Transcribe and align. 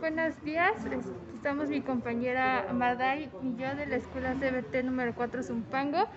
Buenos 0.00 0.42
días, 0.42 0.72
estamos 1.34 1.68
mi 1.68 1.80
compañera 1.80 2.66
Maday 2.72 3.30
y 3.42 3.56
yo 3.60 3.74
de 3.74 3.86
la 3.86 3.96
escuela 3.96 4.34
CBT 4.34 4.84
número 4.84 5.14
4 5.14 5.42
Zumpango. 5.42 6.08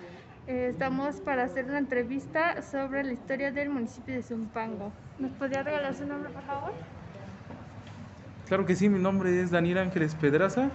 Eh, 0.46 0.68
estamos 0.70 1.20
para 1.20 1.44
hacer 1.44 1.66
una 1.66 1.78
entrevista 1.78 2.62
sobre 2.62 3.04
la 3.04 3.12
historia 3.12 3.52
del 3.52 3.68
municipio 3.68 4.14
de 4.14 4.22
Zumpango. 4.22 4.92
¿Nos 5.18 5.32
podría 5.32 5.62
regalar 5.62 5.94
su 5.94 6.06
nombre, 6.06 6.30
por 6.32 6.42
favor? 6.42 6.72
Claro 8.48 8.66
que 8.66 8.74
sí, 8.74 8.88
mi 8.88 8.98
nombre 8.98 9.40
es 9.40 9.50
Daniel 9.50 9.78
Ángeles 9.78 10.14
Pedraza 10.14 10.70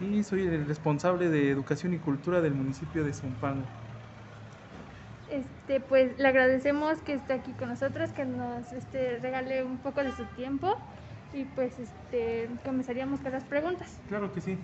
y 0.00 0.22
soy 0.24 0.42
el 0.42 0.66
responsable 0.66 1.28
de 1.28 1.50
Educación 1.50 1.94
y 1.94 1.98
Cultura 1.98 2.40
del 2.40 2.54
municipio 2.54 3.04
de 3.04 3.12
Zumpango. 3.12 3.64
Este, 5.30 5.80
pues 5.80 6.18
le 6.18 6.28
agradecemos 6.28 6.98
que 6.98 7.14
esté 7.14 7.32
aquí 7.32 7.52
con 7.52 7.68
nosotros, 7.68 8.10
que 8.10 8.24
nos 8.24 8.72
este, 8.72 9.18
regale 9.18 9.64
un 9.64 9.78
poco 9.78 10.02
de 10.02 10.12
su 10.12 10.24
tiempo 10.36 10.76
y 11.34 11.44
pues 11.44 11.72
este, 11.78 12.48
comenzaríamos 12.64 13.20
con 13.20 13.32
las 13.32 13.44
preguntas. 13.44 13.98
Claro 14.08 14.32
que 14.32 14.40
sí. 14.40 14.56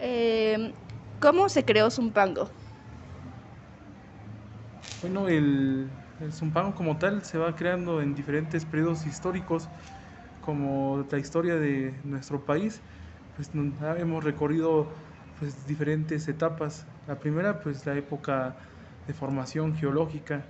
Eh, 0.00 0.72
¿Cómo 1.20 1.48
se 1.48 1.64
creó 1.64 1.90
Zumpango? 1.90 2.50
Bueno, 5.00 5.28
el, 5.28 5.88
el 6.20 6.32
Zumpango 6.32 6.74
como 6.74 6.96
tal 6.98 7.24
se 7.24 7.38
va 7.38 7.54
creando 7.54 8.02
en 8.02 8.14
diferentes 8.14 8.64
periodos 8.64 9.06
históricos, 9.06 9.68
como 10.40 11.04
la 11.10 11.18
historia 11.18 11.56
de 11.56 11.94
nuestro 12.04 12.44
país. 12.44 12.80
Pues 13.36 13.50
hemos 13.54 14.24
recorrido 14.24 14.88
pues, 15.38 15.66
diferentes 15.66 16.26
etapas. 16.26 16.84
La 17.06 17.14
primera, 17.14 17.60
pues 17.60 17.86
la 17.86 17.94
época 17.96 18.56
de 19.08 19.14
formación 19.14 19.74
geológica 19.74 20.44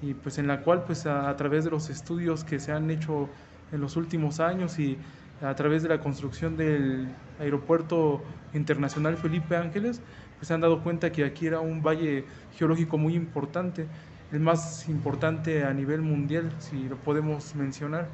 y 0.00 0.14
pues 0.14 0.38
en 0.38 0.46
la 0.46 0.62
cual 0.62 0.84
pues 0.84 1.04
a, 1.04 1.28
a, 1.28 1.36
través 1.36 1.64
de 1.64 1.70
los 1.70 1.90
estudios 1.90 2.44
que 2.44 2.58
se 2.58 2.72
han 2.72 2.90
hecho 2.90 3.28
en 3.72 3.80
los 3.82 3.96
últimos 3.96 4.40
años 4.40 4.78
y 4.78 4.96
a 5.42 5.54
través 5.54 5.82
de 5.82 5.90
la 5.90 6.00
construcción 6.00 6.56
del 6.56 7.08
aeropuerto 7.38 8.22
internacional 8.54 9.18
Felipe 9.18 9.56
Ángeles 9.56 10.00
pues 10.38 10.48
se 10.48 10.54
han 10.54 10.62
dado 10.62 10.82
cuenta 10.82 11.12
que 11.12 11.24
aquí 11.24 11.46
era 11.46 11.60
un 11.60 11.82
valle 11.82 12.24
geológico 12.56 12.96
muy 12.96 13.14
importante 13.14 13.86
el 14.32 14.40
más 14.40 14.88
importante 14.88 15.64
a 15.64 15.72
nivel 15.72 16.02
mundial 16.02 16.50
si 16.58 16.88
lo 16.88 16.96
podemos 16.96 17.54
mencionar. 17.54 18.08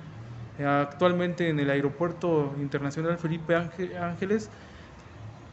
Actualmente 0.59 1.49
en 1.49 1.59
el 1.59 1.71
aeropuerto 1.71 2.55
internacional 2.61 3.17
Felipe 3.19 3.57
Ángeles 3.57 4.51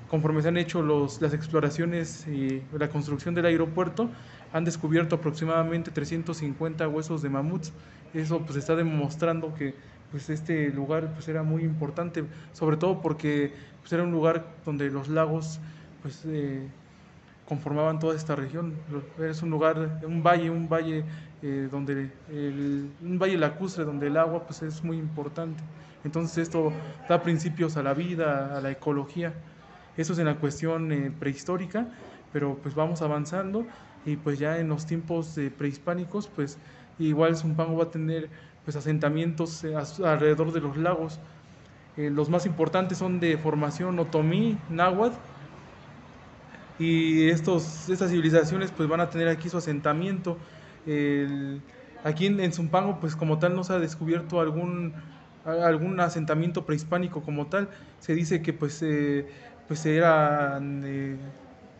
conforme 0.09 0.41
se 0.41 0.47
han 0.47 0.57
hecho 0.57 0.81
los, 0.81 1.21
las 1.21 1.33
exploraciones 1.33 2.27
y 2.27 2.61
la 2.77 2.89
construcción 2.89 3.35
del 3.35 3.45
aeropuerto, 3.45 4.09
han 4.51 4.65
descubierto 4.65 5.15
aproximadamente 5.15 5.91
350 5.91 6.87
huesos 6.87 7.21
de 7.21 7.29
mamuts. 7.29 7.71
Eso 8.13 8.39
pues 8.39 8.57
está 8.57 8.75
demostrando 8.75 9.53
que 9.53 9.75
pues 10.11 10.29
este 10.29 10.69
lugar 10.69 11.13
pues 11.13 11.27
era 11.27 11.43
muy 11.43 11.63
importante, 11.63 12.23
sobre 12.53 12.77
todo 12.77 13.01
porque 13.01 13.53
pues, 13.81 13.93
era 13.93 14.03
un 14.03 14.11
lugar 14.11 14.45
donde 14.65 14.89
los 14.89 15.07
lagos 15.07 15.59
pues 16.01 16.23
eh, 16.25 16.67
conformaban 17.47 17.99
toda 17.99 18.15
esta 18.15 18.35
región. 18.35 18.73
Es 19.19 19.43
un 19.43 19.51
lugar, 19.51 20.01
un 20.03 20.23
valle, 20.23 20.49
un 20.49 20.67
valle 20.67 21.03
eh, 21.43 21.67
donde 21.71 22.11
el, 22.29 22.89
un 23.01 23.19
valle 23.19 23.37
lacustre 23.37 23.85
donde 23.85 24.07
el 24.07 24.17
agua 24.17 24.43
pues 24.45 24.63
es 24.63 24.83
muy 24.83 24.97
importante. 24.97 25.61
Entonces 26.03 26.39
esto 26.39 26.71
da 27.07 27.21
principios 27.21 27.77
a 27.77 27.83
la 27.83 27.93
vida, 27.93 28.57
a 28.57 28.61
la 28.61 28.71
ecología. 28.71 29.33
Eso 29.99 30.13
es 30.13 30.19
en 30.19 30.25
la 30.25 30.35
cuestión 30.35 30.93
eh, 30.93 31.11
prehistórica, 31.19 31.87
pero 32.31 32.57
pues 32.63 32.73
vamos 32.73 33.01
avanzando 33.01 33.65
y 34.05 34.15
pues 34.15 34.39
ya 34.39 34.57
en 34.57 34.69
los 34.69 34.85
tiempos 34.85 35.37
eh, 35.37 35.51
prehispánicos, 35.55 36.29
pues 36.33 36.57
igual 36.99 37.35
Zumpango 37.35 37.75
va 37.75 37.83
a 37.83 37.91
tener 37.91 38.29
pues 38.63 38.77
asentamientos 38.77 39.63
eh, 39.65 39.75
alrededor 39.75 40.53
de 40.53 40.61
los 40.61 40.77
lagos. 40.77 41.19
Eh, 41.97 42.09
los 42.09 42.29
más 42.29 42.45
importantes 42.45 42.97
son 42.97 43.19
de 43.19 43.37
formación 43.37 43.99
otomí, 43.99 44.57
náhuatl, 44.69 45.17
y 46.79 47.27
estos, 47.27 47.89
estas 47.89 48.09
civilizaciones 48.09 48.71
pues 48.71 48.87
van 48.87 49.01
a 49.01 49.09
tener 49.09 49.27
aquí 49.27 49.49
su 49.49 49.57
asentamiento. 49.57 50.37
El, 50.87 51.61
aquí 52.05 52.27
en, 52.27 52.39
en, 52.39 52.53
Zumpango 52.53 53.01
pues 53.01 53.17
como 53.17 53.37
tal 53.37 53.53
no 53.53 53.65
se 53.65 53.73
ha 53.73 53.79
descubierto 53.79 54.39
algún, 54.39 54.93
algún 55.43 55.99
asentamiento 55.99 56.65
prehispánico 56.65 57.21
como 57.21 57.47
tal. 57.47 57.67
Se 57.99 58.15
dice 58.15 58.41
que 58.41 58.53
pues 58.53 58.81
eh, 58.81 59.27
pues 59.69 59.85
eran 59.85 60.81
eh, 60.83 61.15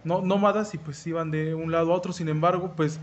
nómadas 0.03 0.75
y 0.75 0.77
pues 0.77 1.05
iban 1.07 1.31
de 1.31 1.55
un 1.55 1.71
lado 1.71 1.91
a 1.91 1.95
otro, 1.95 2.13
sin 2.13 2.29
embargo, 2.29 2.73
pues 2.75 2.99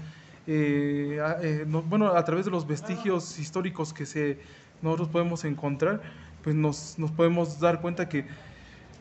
eh, 0.47 1.21
eh, 1.43 1.65
no, 1.67 1.83
bueno, 1.83 2.07
a 2.15 2.25
través 2.25 2.45
de 2.45 2.53
los 2.53 2.69
vestigios 2.69 3.37
históricos 3.41 3.93
que 3.93 4.07
se, 4.07 4.39
nosotros 4.81 5.09
podemos 5.09 5.45
encontrar, 5.45 6.01
pues 6.45 6.55
nos, 6.55 7.01
nos 7.01 7.11
podemos 7.11 7.59
dar 7.59 7.81
cuenta 7.81 8.09
que 8.09 8.27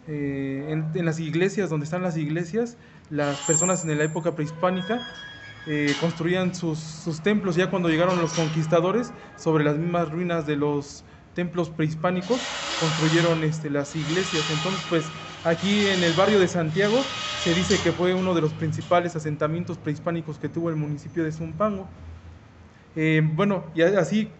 en, 0.08 0.90
en, 0.96 1.06
las 1.06 1.20
iglesias, 1.20 1.70
donde 1.70 1.84
están 1.84 2.02
las 2.02 2.18
iglesias, 2.18 2.78
las 3.12 3.42
personas 3.42 3.86
en 3.86 3.96
la 3.96 4.04
época 4.04 4.34
prehispánica 4.34 5.08
construían 6.00 6.54
sus, 6.54 6.80
sus 6.80 7.22
templos 7.22 7.56
ya 7.56 7.72
cuando 7.72 7.90
llegaron 7.90 8.20
los 8.20 8.34
conquistadores 8.34 9.14
sobre 9.36 9.64
las 9.64 9.78
mismas 9.78 10.12
ruinas 10.12 10.46
de 10.46 10.56
los 10.56 11.06
templos 11.36 11.70
prehispánicos 11.70 12.48
construyeron 12.76 13.44
este, 13.44 13.70
las 13.70 13.96
iglesias. 13.96 14.50
Entonces, 14.50 14.84
pues 14.90 15.12
aquí 15.46 15.88
en 15.88 16.04
el 16.04 16.14
barrio 16.14 16.40
de 16.40 16.48
Santiago 16.48 17.14
se 17.38 17.54
dice 17.54 17.80
que 17.82 17.94
fue 17.94 18.14
uno 18.14 18.34
de 18.34 18.42
los 18.42 18.54
principales 18.54 19.16
asentamientos 19.16 19.78
prehispánicos 19.78 20.40
que 20.40 20.50
tuvo 20.50 20.70
el 20.70 20.76
municipio 20.76 21.24
de 21.24 21.32
Zumpango. 21.32 21.88
Eh, 22.96 23.22
bueno, 23.24 23.66
y 23.76 23.82
así, 23.84 24.32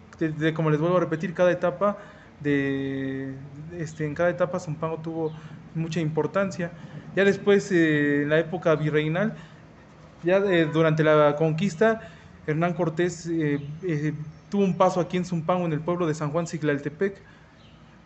como 0.54 0.70
les 0.70 0.80
vuelvo 0.80 0.96
a 0.96 1.00
repetir, 1.00 1.32
cada 1.34 1.52
etapa 1.52 1.98
de, 2.40 3.34
este, 3.78 4.04
en 4.06 4.14
cada 4.14 4.30
etapa 4.30 4.60
Zumpango 4.60 4.98
tuvo 4.98 5.32
mucha 5.74 6.00
importancia. 6.00 6.72
Ya 7.14 7.24
después, 7.24 7.70
eh, 7.72 8.22
en 8.22 8.30
la 8.30 8.38
época 8.38 8.74
virreinal, 8.76 9.36
ya 10.22 10.38
eh, 10.38 10.66
durante 10.66 11.04
la 11.04 11.36
conquista, 11.36 12.00
Hernán 12.46 12.74
Cortés 12.74 13.26
eh, 13.30 13.60
tuvo 14.48 14.64
un 14.64 14.76
paso 14.76 15.00
aquí 15.00 15.16
en 15.16 15.24
Zumpango, 15.24 15.66
en 15.66 15.72
el 15.72 15.80
pueblo 15.80 16.06
de 16.06 16.14
San 16.14 16.30
Juan 16.30 16.46
Ciclaltepec. 16.46 17.22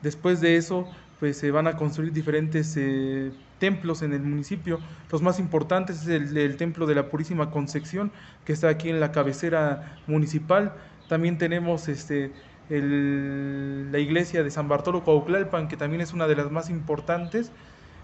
Después 0.03 0.41
de 0.41 0.57
eso, 0.57 0.89
pues 1.21 1.37
se 1.37 1.51
van 1.51 1.67
a 1.67 1.77
construir 1.77 2.13
diferentes 2.13 2.75
eh, 2.79 3.31
templos 3.59 4.01
en 4.01 4.15
el 4.15 4.23
municipio. 4.23 4.81
Los 5.13 5.21
más 5.21 5.39
importantes 5.39 6.07
es 6.07 6.35
el, 6.35 6.57
templo 6.57 6.87
de 6.87 6.95
la 6.95 7.11
Purísima 7.11 7.51
Concepción, 7.51 8.11
que 8.47 8.55
está 8.55 8.71
aquí 8.71 8.89
en 8.89 8.99
la 8.99 9.13
cabecera 9.13 9.99
municipal. 10.07 10.73
También 11.09 11.37
tenemos 11.37 11.89
este, 11.89 12.33
la 12.71 13.99
iglesia 13.99 14.43
de 14.43 14.51
San 14.51 14.67
Bartolo 14.67 15.05
Cuauclalpan, 15.05 15.69
que 15.69 15.77
también 15.77 16.01
es 16.01 16.15
una 16.15 16.27
de 16.27 16.37
las 16.37 16.51
más 16.51 16.71
importantes. 16.71 17.53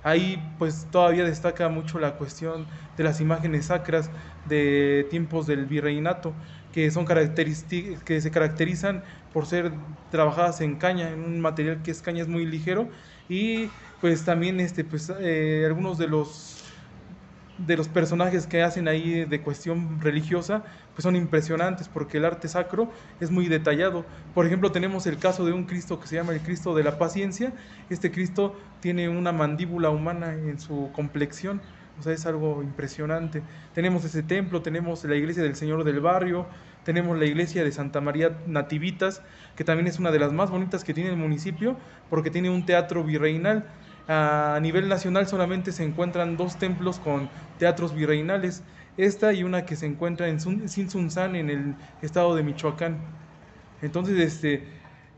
Ahí 0.05 0.41
pues 0.59 0.87
todavía 0.91 1.25
destaca 1.25 1.69
mucho 1.71 1.99
la 1.99 2.17
cuestión 2.19 2.67
de 2.99 3.03
las 3.03 3.21
imágenes 3.21 3.67
sacras 3.67 4.11
de 4.47 5.07
tiempos 5.11 5.47
del 5.47 5.65
virreinato, 5.65 6.33
que, 6.77 6.91
son 6.91 7.07
que 7.07 8.21
se 8.21 8.31
caracterizan 8.31 9.03
por 9.33 9.47
ser 9.47 9.73
trabajadas 10.11 10.61
en 10.61 10.77
caña, 10.77 11.09
en 11.09 11.21
un 11.21 11.41
material 11.41 11.81
que 11.83 11.91
es 11.91 12.03
caña 12.03 12.21
es 12.21 12.29
muy 12.29 12.45
ligero 12.45 12.91
y 13.31 13.71
pues 14.03 14.27
también 14.27 14.61
este 14.61 14.85
pues 14.85 15.11
eh, 15.19 15.65
algunos 15.65 15.97
de 15.97 16.07
los 16.07 16.65
de 17.57 17.79
los 17.79 17.89
personajes 17.89 18.47
que 18.47 18.63
hacen 18.63 18.89
ahí 18.89 19.25
de 19.25 19.41
cuestión 19.41 20.03
religiosa 20.03 20.65
pues 20.93 21.05
son 21.05 21.17
impresionantes 21.17 21.89
porque 21.89 22.19
el 22.19 22.27
arte 22.27 22.47
sacro 22.47 22.91
es 23.21 23.31
muy 23.31 23.49
detallado. 23.49 24.05
Por 24.35 24.45
ejemplo, 24.45 24.71
tenemos 24.71 25.07
el 25.07 25.17
caso 25.17 25.47
de 25.47 25.53
un 25.53 25.65
Cristo 25.65 25.99
que 25.99 26.07
se 26.07 26.17
llama 26.17 26.35
el 26.35 26.43
Cristo 26.43 26.75
de 26.75 26.85
la 26.85 26.99
Paciencia. 26.99 27.55
Este 27.89 28.11
Cristo 28.11 28.55
tiene 28.81 29.09
una 29.09 29.33
mandíbula 29.33 29.89
humana 29.89 30.35
en 30.35 30.61
su 30.61 30.91
complexión, 30.93 31.63
o 31.99 32.03
sea, 32.03 32.13
es 32.13 32.27
algo 32.27 32.63
impresionante. 32.63 33.43
Tenemos 33.75 34.05
ese 34.05 34.23
templo, 34.23 34.61
tenemos 34.61 35.03
la 35.05 35.17
iglesia 35.17 35.43
del 35.43 35.57
Señor 35.57 35.85
del 35.85 36.01
Barrio, 36.01 36.47
tenemos 36.87 37.19
la 37.19 37.25
iglesia 37.25 37.65
de 37.65 37.73
Santa 37.73 38.01
María 38.01 38.39
Nativitas, 38.47 39.21
que 39.57 39.65
también 39.65 39.89
es 39.89 39.99
una 39.99 40.13
de 40.13 40.21
las 40.21 40.33
más 40.33 40.51
bonitas 40.51 40.85
que 40.85 40.95
tiene 40.95 41.11
el 41.11 41.17
municipio, 41.17 41.77
porque 42.09 42.31
tiene 42.31 42.49
un 42.49 42.65
teatro 42.65 43.03
virreinal. 43.03 43.67
A 44.07 44.61
nivel 44.63 44.89
nacional 44.89 45.27
solamente 45.27 45.73
se 45.73 45.83
encuentran 45.83 46.37
dos 46.37 46.61
templos 46.61 47.01
con 47.01 47.29
teatros 47.59 47.93
virreinales, 47.93 48.63
esta 48.97 49.33
y 49.33 49.43
una 49.43 49.67
que 49.67 49.75
se 49.75 49.87
encuentra 49.87 50.29
en 50.29 50.39
Sinsunzán, 50.39 51.35
en 51.35 51.51
el 51.51 51.75
estado 52.03 52.37
de 52.37 52.45
Michoacán. 52.45 52.99
Entonces, 53.83 54.21
este, 54.21 54.69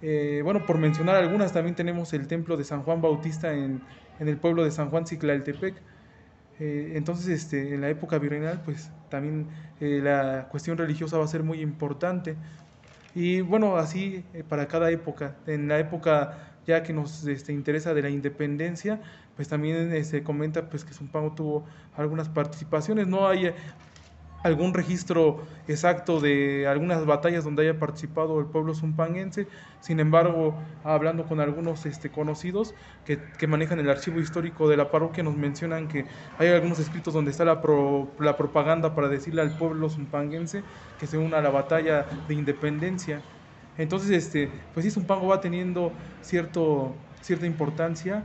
eh, 0.00 0.40
bueno, 0.42 0.64
por 0.64 0.78
mencionar 0.78 1.16
algunas, 1.16 1.52
también 1.52 1.76
tenemos 1.76 2.14
el 2.14 2.26
templo 2.28 2.56
de 2.56 2.64
San 2.64 2.82
Juan 2.82 3.02
Bautista 3.02 3.52
en, 3.52 3.82
en 4.18 4.28
el 4.28 4.38
pueblo 4.38 4.64
de 4.64 4.70
San 4.70 4.88
Juan 4.88 5.06
Ciclaltepec. 5.06 5.82
Eh, 6.60 6.92
entonces, 6.96 7.28
este, 7.28 7.74
en 7.74 7.80
la 7.80 7.88
época 7.88 8.18
virreinal, 8.18 8.60
pues 8.64 8.90
también 9.08 9.48
eh, 9.80 10.00
la 10.02 10.48
cuestión 10.50 10.76
religiosa 10.76 11.18
va 11.18 11.24
a 11.24 11.28
ser 11.28 11.42
muy 11.42 11.60
importante. 11.60 12.36
Y 13.14 13.40
bueno, 13.40 13.76
así 13.76 14.24
eh, 14.34 14.44
para 14.48 14.66
cada 14.68 14.90
época. 14.90 15.36
En 15.46 15.68
la 15.68 15.78
época 15.78 16.38
ya 16.66 16.82
que 16.82 16.92
nos 16.92 17.24
este, 17.26 17.52
interesa 17.52 17.94
de 17.94 18.02
la 18.02 18.10
independencia, 18.10 19.00
pues 19.36 19.48
también 19.48 20.04
se 20.04 20.22
comenta 20.22 20.68
pues, 20.68 20.84
que 20.84 20.92
Zumpango 20.92 21.32
tuvo 21.32 21.64
algunas 21.96 22.28
participaciones. 22.28 23.06
No 23.06 23.26
hay 23.26 23.54
algún 24.42 24.72
registro 24.72 25.42
exacto 25.66 26.20
de 26.20 26.66
algunas 26.68 27.04
batallas 27.04 27.44
donde 27.44 27.62
haya 27.62 27.78
participado 27.78 28.38
el 28.40 28.46
pueblo 28.46 28.74
zumpanguense. 28.74 29.48
Sin 29.80 30.00
embargo, 30.00 30.54
hablando 30.84 31.24
con 31.24 31.40
algunos 31.40 31.86
este, 31.86 32.10
conocidos 32.10 32.74
que, 33.04 33.18
que, 33.38 33.46
manejan 33.46 33.80
el 33.80 33.90
archivo 33.90 34.20
histórico 34.20 34.68
de 34.68 34.76
la 34.76 34.90
parroquia, 34.90 35.24
nos 35.24 35.36
mencionan 35.36 35.88
que 35.88 36.04
hay 36.38 36.48
algunos 36.48 36.78
escritos 36.78 37.14
donde 37.14 37.30
está 37.30 37.44
la, 37.44 37.60
pro, 37.60 38.08
la 38.18 38.36
propaganda 38.36 38.94
para 38.94 39.08
decirle 39.08 39.42
al 39.42 39.56
pueblo 39.56 39.88
zumpanguense 39.88 40.62
que 41.00 41.06
se 41.06 41.18
una 41.18 41.38
a 41.38 41.42
la 41.42 41.50
batalla 41.50 42.06
de 42.28 42.34
independencia. 42.34 43.20
Entonces, 43.76 44.10
este, 44.10 44.50
pues 44.74 44.84
sí, 44.84 44.90
Zumpango 44.90 45.28
va 45.28 45.40
teniendo 45.40 45.92
cierto, 46.20 46.94
cierta 47.20 47.46
importancia 47.46 48.24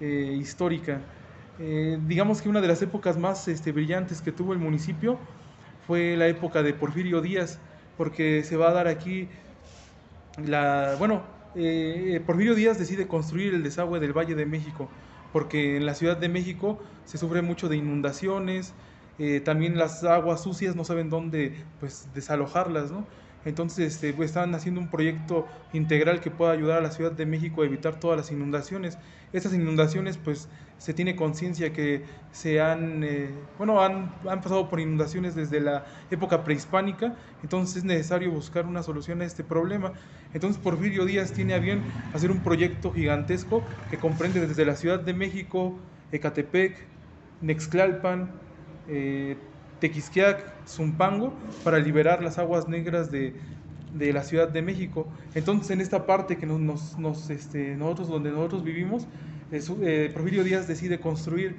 eh, 0.00 0.36
histórica. 0.40 1.00
Eh, 1.58 1.98
digamos 2.06 2.42
que 2.42 2.48
una 2.48 2.60
de 2.60 2.68
las 2.68 2.82
épocas 2.82 3.16
más 3.18 3.48
este, 3.48 3.72
brillantes 3.72 4.20
que 4.20 4.32
tuvo 4.32 4.52
el 4.52 4.58
municipio 4.58 5.18
fue 5.86 6.16
la 6.16 6.26
época 6.26 6.62
de 6.62 6.74
Porfirio 6.74 7.20
Díaz, 7.20 7.58
porque 7.96 8.42
se 8.42 8.56
va 8.56 8.68
a 8.70 8.72
dar 8.72 8.88
aquí 8.88 9.28
la, 10.44 10.96
bueno, 10.98 11.22
eh, 11.54 12.20
Porfirio 12.26 12.54
Díaz 12.54 12.78
decide 12.78 13.06
construir 13.06 13.54
el 13.54 13.62
desagüe 13.62 14.00
del 14.00 14.12
Valle 14.12 14.34
de 14.34 14.46
México, 14.46 14.90
porque 15.32 15.76
en 15.76 15.86
la 15.86 15.94
Ciudad 15.94 16.16
de 16.16 16.28
México 16.28 16.78
se 17.04 17.18
sufre 17.18 17.42
mucho 17.42 17.68
de 17.68 17.76
inundaciones, 17.76 18.74
eh, 19.18 19.40
también 19.40 19.78
las 19.78 20.04
aguas 20.04 20.42
sucias 20.42 20.76
no 20.76 20.84
saben 20.84 21.08
dónde 21.08 21.64
pues 21.80 22.08
desalojarlas, 22.14 22.90
¿no? 22.90 23.06
Entonces 23.46 23.94
este, 23.94 24.12
pues, 24.12 24.30
están 24.30 24.54
haciendo 24.54 24.80
un 24.80 24.88
proyecto 24.88 25.46
integral 25.72 26.20
que 26.20 26.30
pueda 26.30 26.52
ayudar 26.52 26.78
a 26.78 26.80
la 26.82 26.90
Ciudad 26.90 27.12
de 27.12 27.24
México 27.24 27.62
a 27.62 27.64
evitar 27.64 27.98
todas 27.98 28.18
las 28.18 28.30
inundaciones. 28.32 28.98
Estas 29.32 29.54
inundaciones 29.54 30.18
pues 30.18 30.48
se 30.78 30.92
tiene 30.92 31.14
conciencia 31.14 31.72
que 31.72 32.04
se 32.32 32.60
han, 32.60 33.04
eh, 33.04 33.30
bueno, 33.56 33.80
han, 33.80 34.12
han, 34.28 34.40
pasado 34.40 34.68
por 34.68 34.80
inundaciones 34.80 35.34
desde 35.34 35.60
la 35.60 35.86
época 36.10 36.44
prehispánica, 36.44 37.14
entonces 37.42 37.78
es 37.78 37.84
necesario 37.84 38.30
buscar 38.30 38.66
una 38.66 38.82
solución 38.82 39.22
a 39.22 39.24
este 39.24 39.44
problema. 39.44 39.92
Entonces 40.34 40.60
Porfirio 40.60 41.04
Díaz 41.06 41.32
tiene 41.32 41.54
a 41.54 41.58
bien 41.58 41.82
hacer 42.12 42.30
un 42.32 42.40
proyecto 42.40 42.92
gigantesco 42.92 43.62
que 43.90 43.98
comprende 43.98 44.44
desde 44.44 44.64
la 44.66 44.74
Ciudad 44.74 45.00
de 45.00 45.14
México, 45.14 45.78
Ecatepec, 46.10 46.84
Nexclalpan, 47.40 48.30
eh, 48.88 49.36
Tequisquiac, 49.80 50.66
Zumpango, 50.66 51.32
para 51.64 51.78
liberar 51.78 52.22
las 52.22 52.38
aguas 52.38 52.68
negras 52.68 53.10
de, 53.10 53.34
de, 53.94 54.12
la 54.12 54.22
Ciudad 54.22 54.48
de 54.48 54.62
México. 54.62 55.06
Entonces, 55.34 55.70
en 55.70 55.80
esta 55.80 56.06
parte 56.06 56.36
que 56.36 56.46
nos, 56.46 56.98
nos, 56.98 57.30
este, 57.30 57.76
nosotros, 57.76 58.08
donde 58.08 58.30
nosotros 58.30 58.64
vivimos, 58.64 59.06
eh, 59.52 59.60
eh, 59.82 60.10
Porfirio 60.12 60.44
Díaz 60.44 60.66
decide 60.66 60.98
construir 60.98 61.56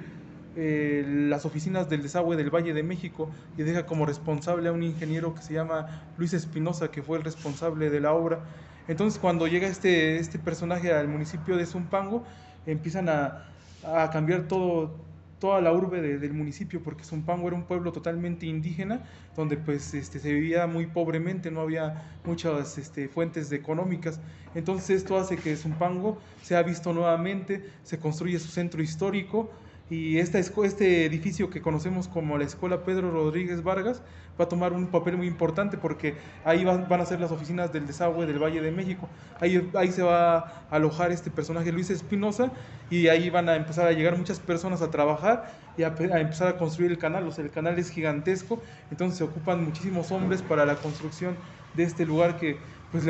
eh, 0.56 1.04
las 1.06 1.46
oficinas 1.46 1.88
del 1.88 2.02
desagüe 2.02 2.36
del 2.36 2.50
Valle 2.50 2.74
de 2.74 2.82
México 2.82 3.30
y 3.56 3.62
deja 3.62 3.86
como 3.86 4.04
responsable 4.06 4.68
a 4.68 4.72
un 4.72 4.82
ingeniero 4.82 5.34
que 5.34 5.42
se 5.42 5.54
llama 5.54 6.02
Luis 6.16 6.32
Espinosa, 6.32 6.90
que 6.90 7.02
fue 7.02 7.18
el 7.18 7.24
responsable 7.24 7.90
de 7.90 8.00
la 8.00 8.12
obra. 8.12 8.40
Entonces, 8.88 9.20
cuando 9.20 9.46
llega 9.46 9.68
este, 9.68 10.16
este 10.16 10.38
personaje 10.38 10.92
al 10.92 11.06
municipio 11.08 11.56
de 11.56 11.66
Zumpango, 11.66 12.24
empiezan 12.66 13.08
a, 13.08 13.44
a 13.84 14.10
cambiar 14.10 14.48
todo, 14.48 14.96
toda 15.38 15.60
la 15.60 15.72
urbe 15.72 16.00
del 16.18 16.32
municipio, 16.32 16.82
porque 16.82 17.04
Zumpango 17.04 17.48
era 17.48 17.56
un 17.56 17.64
pueblo 17.64 17.92
totalmente 17.92 18.46
indígena, 18.46 19.04
donde 19.36 19.56
pues 19.56 19.94
este, 19.94 20.18
se 20.18 20.32
vivía 20.32 20.66
muy 20.66 20.86
pobremente, 20.86 21.50
no 21.50 21.60
había 21.60 22.02
muchas 22.24 22.78
este, 22.78 23.08
fuentes 23.08 23.50
económicas. 23.52 24.20
Entonces 24.54 24.90
esto 24.90 25.16
hace 25.16 25.36
que 25.36 25.56
Zumpango 25.56 26.18
sea 26.42 26.62
visto 26.62 26.92
nuevamente, 26.92 27.64
se 27.82 27.98
construye 27.98 28.38
su 28.38 28.48
centro 28.48 28.82
histórico, 28.82 29.50
y 29.90 30.18
esta, 30.18 30.38
este 30.38 31.06
edificio 31.06 31.48
que 31.48 31.62
conocemos 31.62 32.08
como 32.08 32.36
la 32.36 32.44
Escuela 32.44 32.84
Pedro 32.84 33.10
Rodríguez 33.10 33.62
Vargas 33.62 34.02
va 34.38 34.44
a 34.44 34.48
tomar 34.48 34.72
un 34.72 34.86
papel 34.88 35.16
muy 35.16 35.26
importante 35.26 35.78
porque 35.78 36.14
ahí 36.44 36.64
van, 36.64 36.88
van 36.88 37.00
a 37.00 37.06
ser 37.06 37.20
las 37.20 37.32
oficinas 37.32 37.72
del 37.72 37.86
desagüe 37.86 38.26
del 38.26 38.38
Valle 38.38 38.60
de 38.60 38.70
México. 38.70 39.08
Ahí, 39.40 39.70
ahí 39.74 39.90
se 39.90 40.02
va 40.02 40.38
a 40.38 40.62
alojar 40.70 41.10
este 41.10 41.30
personaje 41.30 41.72
Luis 41.72 41.88
Espinosa 41.88 42.52
y 42.90 43.08
ahí 43.08 43.30
van 43.30 43.48
a 43.48 43.56
empezar 43.56 43.86
a 43.86 43.92
llegar 43.92 44.16
muchas 44.16 44.40
personas 44.40 44.82
a 44.82 44.90
trabajar 44.90 45.52
y 45.78 45.82
a, 45.82 45.88
empezar 45.88 46.48
a 46.48 46.58
construir 46.58 46.90
el 46.90 46.98
canal. 46.98 47.26
O 47.26 47.40
el 47.40 47.50
canal 47.50 47.78
es 47.78 47.90
gigantesco, 47.90 48.60
entonces 48.90 49.18
se 49.18 49.24
ocupan 49.24 49.64
muchísimos 49.64 50.12
hombres 50.12 50.42
para 50.42 50.66
la 50.66 50.76
construcción 50.76 51.34
de 51.74 51.84
este 51.84 52.04
lugar 52.04 52.36
que 52.36 52.58
pues 52.92 53.04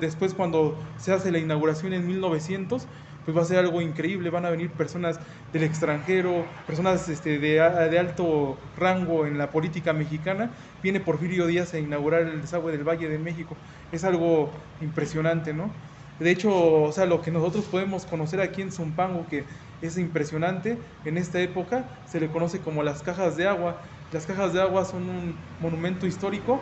después 0.00 0.34
cuando 0.34 0.76
se 0.98 1.12
hace 1.12 1.30
la 1.30 1.38
inauguración 1.38 1.92
en 1.92 2.06
1900 2.06 2.86
pues 3.24 3.36
va 3.36 3.42
a 3.42 3.44
ser 3.44 3.58
algo 3.58 3.80
increíble, 3.80 4.30
van 4.30 4.44
a 4.44 4.50
venir 4.50 4.70
personas 4.70 5.18
del 5.52 5.62
extranjero, 5.62 6.44
personas 6.66 7.08
este, 7.08 7.38
de, 7.38 7.60
de, 7.90 7.98
alto 7.98 8.58
rango 8.76 9.26
en 9.26 9.38
la 9.38 9.50
política 9.50 9.92
mexicana. 9.92 10.50
Viene 10.82 11.00
Porfirio 11.00 11.46
Díaz 11.46 11.74
a 11.74 11.78
inaugurar 11.78 12.22
el 12.22 12.40
desagüe 12.40 12.72
del 12.72 12.84
Valle 12.84 13.08
de 13.08 13.18
México. 13.18 13.56
Es 13.92 14.04
algo 14.04 14.50
impresionante, 14.80 15.54
¿no? 15.54 15.70
De 16.18 16.30
hecho, 16.30 16.82
o 16.82 16.92
sea, 16.92 17.06
lo 17.06 17.22
que 17.22 17.30
nosotros 17.30 17.64
podemos 17.64 18.06
conocer 18.06 18.40
aquí 18.40 18.62
en 18.62 18.70
Zumpango, 18.70 19.26
que 19.28 19.44
es 19.82 19.98
impresionante, 19.98 20.78
en 21.04 21.18
esta 21.18 21.40
época 21.40 21.84
se 22.06 22.20
le 22.20 22.28
conoce 22.28 22.60
como 22.60 22.82
las 22.82 23.02
cajas 23.02 23.36
de 23.36 23.48
agua. 23.48 23.78
Las 24.12 24.26
cajas 24.26 24.52
de 24.52 24.60
agua 24.60 24.84
son 24.84 25.08
un 25.08 25.34
monumento 25.60 26.06
histórico 26.06 26.60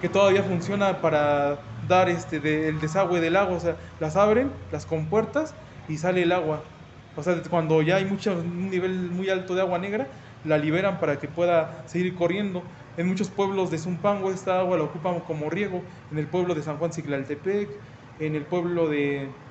que 0.00 0.08
todavía 0.08 0.42
funciona 0.42 1.00
para 1.00 1.58
dar 1.86 2.08
este, 2.08 2.68
el 2.68 2.80
desagüe 2.80 3.20
del 3.20 3.36
agua, 3.36 3.56
o 3.56 3.60
sea, 3.60 3.76
las 4.00 4.16
abren, 4.16 4.50
las 4.72 4.86
compuertas 4.86 5.54
y 5.88 5.98
sale 5.98 6.22
el 6.22 6.32
agua. 6.32 6.76
O 7.14 7.22
sea, 7.24 7.42
cuando 7.50 7.82
ya 7.82 7.96
hay 7.96 8.06
mucho, 8.06 8.34
un 8.40 8.70
nivel 8.70 9.10
muy 9.10 9.28
alto 9.30 9.54
de 9.56 9.62
agua 9.62 9.78
negra, 9.80 10.12
la 10.44 10.58
liberan 10.58 11.00
para 11.00 11.18
que 11.18 11.28
pueda 11.28 11.88
seguir 11.88 12.14
corriendo. 12.14 12.70
En 12.96 13.08
muchos 13.08 13.30
pueblos 13.30 13.70
de 13.72 13.78
Zumpango 13.78 14.30
esta 14.32 14.60
agua 14.60 14.78
la 14.78 14.84
ocupan 14.84 15.20
como 15.22 15.50
riego. 15.50 15.88
En 16.10 16.18
el 16.18 16.30
pueblo 16.30 16.54
de 16.54 16.62
San 16.62 16.78
Juan 16.78 16.92
Ciclaltepec, 16.92 17.82
en 18.18 18.36
el 18.36 18.46
pueblo 18.48 18.88
de, 18.88 19.42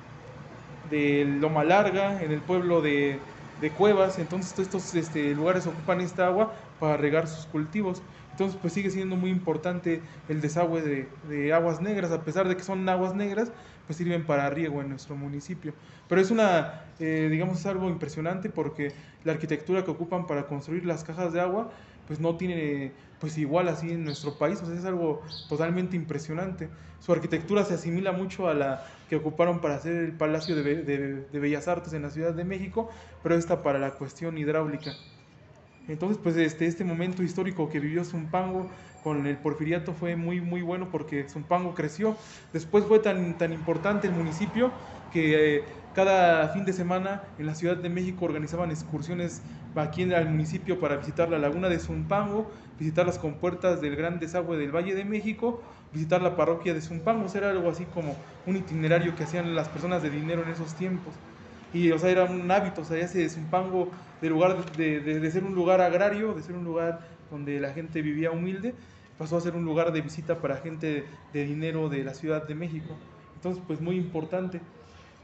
de 0.82 1.24
Loma 1.26 1.64
Larga, 1.64 2.22
en 2.22 2.32
el 2.32 2.44
pueblo 2.44 2.80
de, 2.82 3.28
de 3.56 3.74
Cuevas. 3.74 4.18
Entonces 4.18 4.54
todos 4.54 4.66
estos 4.68 4.94
este, 4.94 5.34
lugares 5.34 5.66
ocupan 5.66 6.00
esta 6.00 6.26
agua 6.26 6.54
para 6.78 6.96
regar 6.96 7.28
sus 7.28 7.46
cultivos. 7.46 8.04
Entonces, 8.38 8.56
pues 8.62 8.72
sigue 8.72 8.88
siendo 8.88 9.16
muy 9.16 9.30
importante 9.30 10.00
el 10.28 10.40
desagüe 10.40 10.80
de, 10.80 11.08
de, 11.28 11.52
aguas 11.52 11.80
negras, 11.80 12.12
a 12.12 12.22
pesar 12.22 12.46
de 12.46 12.56
que 12.56 12.62
son 12.62 12.88
aguas 12.88 13.12
negras, 13.12 13.50
pues 13.88 13.96
sirven 13.96 14.24
para 14.24 14.48
riego 14.48 14.80
en 14.80 14.90
nuestro 14.90 15.16
municipio. 15.16 15.74
Pero 16.08 16.20
es 16.20 16.30
una, 16.30 16.84
eh, 17.00 17.26
digamos, 17.32 17.58
es 17.58 17.66
algo 17.66 17.88
impresionante 17.88 18.48
porque 18.48 18.92
la 19.24 19.32
arquitectura 19.32 19.82
que 19.82 19.90
ocupan 19.90 20.28
para 20.28 20.46
construir 20.46 20.86
las 20.86 21.02
cajas 21.02 21.32
de 21.32 21.40
agua, 21.40 21.72
pues 22.06 22.20
no 22.20 22.36
tiene, 22.36 22.92
pues 23.18 23.36
igual 23.38 23.66
así 23.66 23.90
en 23.90 24.04
nuestro 24.04 24.38
país, 24.38 24.62
o 24.62 24.66
sea, 24.66 24.76
es 24.76 24.84
algo 24.84 25.20
totalmente 25.48 25.96
impresionante. 25.96 26.68
Su 27.00 27.12
arquitectura 27.12 27.64
se 27.64 27.74
asimila 27.74 28.12
mucho 28.12 28.46
a 28.46 28.54
la 28.54 28.84
que 29.10 29.16
ocuparon 29.16 29.60
para 29.60 29.74
hacer 29.74 29.96
el 29.96 30.12
Palacio 30.12 30.54
de, 30.54 30.84
de, 30.84 31.24
de 31.24 31.38
Bellas 31.40 31.66
Artes 31.66 31.92
en 31.92 32.02
la 32.02 32.10
Ciudad 32.10 32.34
de 32.34 32.44
México, 32.44 32.88
pero 33.20 33.34
esta 33.34 33.64
para 33.64 33.80
la 33.80 33.94
cuestión 33.94 34.38
hidráulica. 34.38 34.92
Entonces, 35.88 36.18
pues 36.22 36.36
este, 36.36 36.66
este 36.66 36.84
momento 36.84 37.22
histórico 37.22 37.68
que 37.68 37.80
vivió 37.80 38.04
Zumpango 38.04 38.70
con 39.00 39.26
el 39.26 39.38
porfiriato 39.40 39.94
fue 39.94 40.16
muy, 40.16 40.40
muy 40.40 40.62
bueno 40.62 40.90
porque 40.90 41.28
Zumpango 41.28 41.74
creció. 41.74 42.16
Después 42.52 42.84
fue 42.84 43.00
tan, 43.00 43.38
tan 43.38 43.52
importante 43.52 44.06
el 44.06 44.14
municipio 44.14 44.72
que 45.10 45.56
eh, 45.56 45.88
cada 45.92 46.48
fin 46.50 46.64
de 46.64 46.72
semana 46.72 47.34
en 47.38 47.46
la 47.46 47.54
Ciudad 47.54 47.76
de 47.76 47.88
México 47.88 48.24
organizaban 48.26 48.70
excursiones 48.70 49.44
aquí 49.74 50.02
en 50.02 50.12
el 50.12 50.28
municipio 50.28 50.78
para 50.80 50.96
visitar 50.96 51.28
la 51.30 51.38
laguna 51.38 51.68
de 51.68 51.78
Zumpango, 51.78 52.52
visitar 52.78 53.06
las 53.06 53.18
compuertas 53.18 53.80
del 53.80 53.96
gran 53.96 54.18
desagüe 54.18 54.56
del 54.58 54.74
Valle 54.74 54.94
de 54.94 55.04
México, 55.04 55.62
visitar 55.92 56.20
la 56.22 56.36
parroquia 56.36 56.74
de 56.74 56.80
Zumpango. 56.82 57.26
Era 57.34 57.50
algo 57.50 57.70
así 57.70 57.86
como 57.86 58.24
un 58.44 58.56
itinerario 58.56 59.14
que 59.14 59.24
hacían 59.24 59.54
las 59.54 59.68
personas 59.68 60.02
de 60.02 60.10
dinero 60.10 60.42
en 60.42 60.50
esos 60.50 60.74
tiempos. 60.74 61.20
Y, 61.72 61.90
o 61.90 61.98
sea, 61.98 62.10
era 62.10 62.24
un 62.24 62.50
hábito, 62.50 62.80
o 62.80 62.84
sea, 62.84 62.98
ya 62.98 63.08
se 63.08 63.28
Zumpango, 63.28 63.90
de 64.20 64.30
lugar 64.30 64.72
de, 64.72 65.00
de, 65.00 65.20
de, 65.20 65.30
ser 65.30 65.44
un 65.44 65.54
lugar 65.54 65.80
agrario, 65.80 66.34
de 66.34 66.42
ser 66.42 66.54
un 66.54 66.64
lugar 66.64 67.00
donde 67.30 67.60
la 67.60 67.72
gente 67.72 68.00
vivía 68.00 68.30
humilde, 68.30 68.74
pasó 69.18 69.36
a 69.36 69.40
ser 69.40 69.54
un 69.54 69.64
lugar 69.64 69.92
de 69.92 70.00
visita 70.00 70.38
para 70.38 70.56
gente 70.56 71.04
de 71.32 71.44
dinero 71.44 71.88
de 71.88 72.04
la 72.04 72.14
Ciudad 72.14 72.46
de 72.46 72.54
México. 72.54 72.96
Entonces, 73.34 73.62
pues 73.66 73.80
muy 73.80 73.96
importante. 73.96 74.60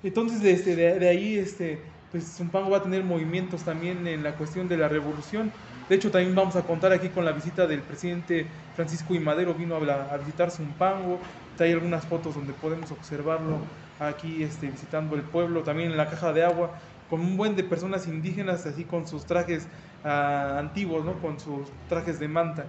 Entonces, 0.02 0.44
este, 0.44 0.76
de, 0.76 0.98
de 0.98 1.08
ahí, 1.08 1.36
este, 1.36 1.80
pues 2.12 2.36
Zumpango 2.36 2.70
va 2.70 2.78
a 2.78 2.82
tener 2.82 3.02
movimientos 3.04 3.62
también 3.62 4.06
en 4.06 4.22
la 4.22 4.36
cuestión 4.36 4.68
de 4.68 4.76
la 4.76 4.88
revolución. 4.88 5.50
De 5.88 5.96
hecho, 5.96 6.10
también 6.10 6.34
vamos 6.34 6.56
a 6.56 6.62
contar 6.62 6.92
aquí 6.92 7.08
con 7.08 7.24
la 7.24 7.32
visita 7.32 7.66
del 7.66 7.80
presidente 7.80 8.46
Francisco 8.74 9.14
I. 9.14 9.18
Madero, 9.18 9.54
vino 9.54 9.76
a, 9.76 10.14
a 10.14 10.16
visitar 10.18 10.50
Zumpango. 10.50 11.18
Hay 11.58 11.72
algunas 11.72 12.04
fotos 12.04 12.34
donde 12.34 12.52
podemos 12.52 12.90
observarlo 12.90 13.58
aquí 14.00 14.42
este, 14.42 14.68
visitando 14.70 15.16
el 15.16 15.22
pueblo, 15.22 15.62
también 15.62 15.90
en 15.90 15.96
la 15.96 16.08
caja 16.08 16.32
de 16.32 16.44
agua, 16.44 16.72
con 17.10 17.20
un 17.20 17.36
buen 17.36 17.56
de 17.56 17.64
personas 17.64 18.06
indígenas, 18.06 18.66
así 18.66 18.84
con 18.84 19.06
sus 19.06 19.24
trajes 19.24 19.68
uh, 20.04 20.58
antiguos, 20.58 21.04
¿no? 21.04 21.14
con 21.14 21.38
sus 21.38 21.68
trajes 21.88 22.18
de 22.18 22.28
manta. 22.28 22.64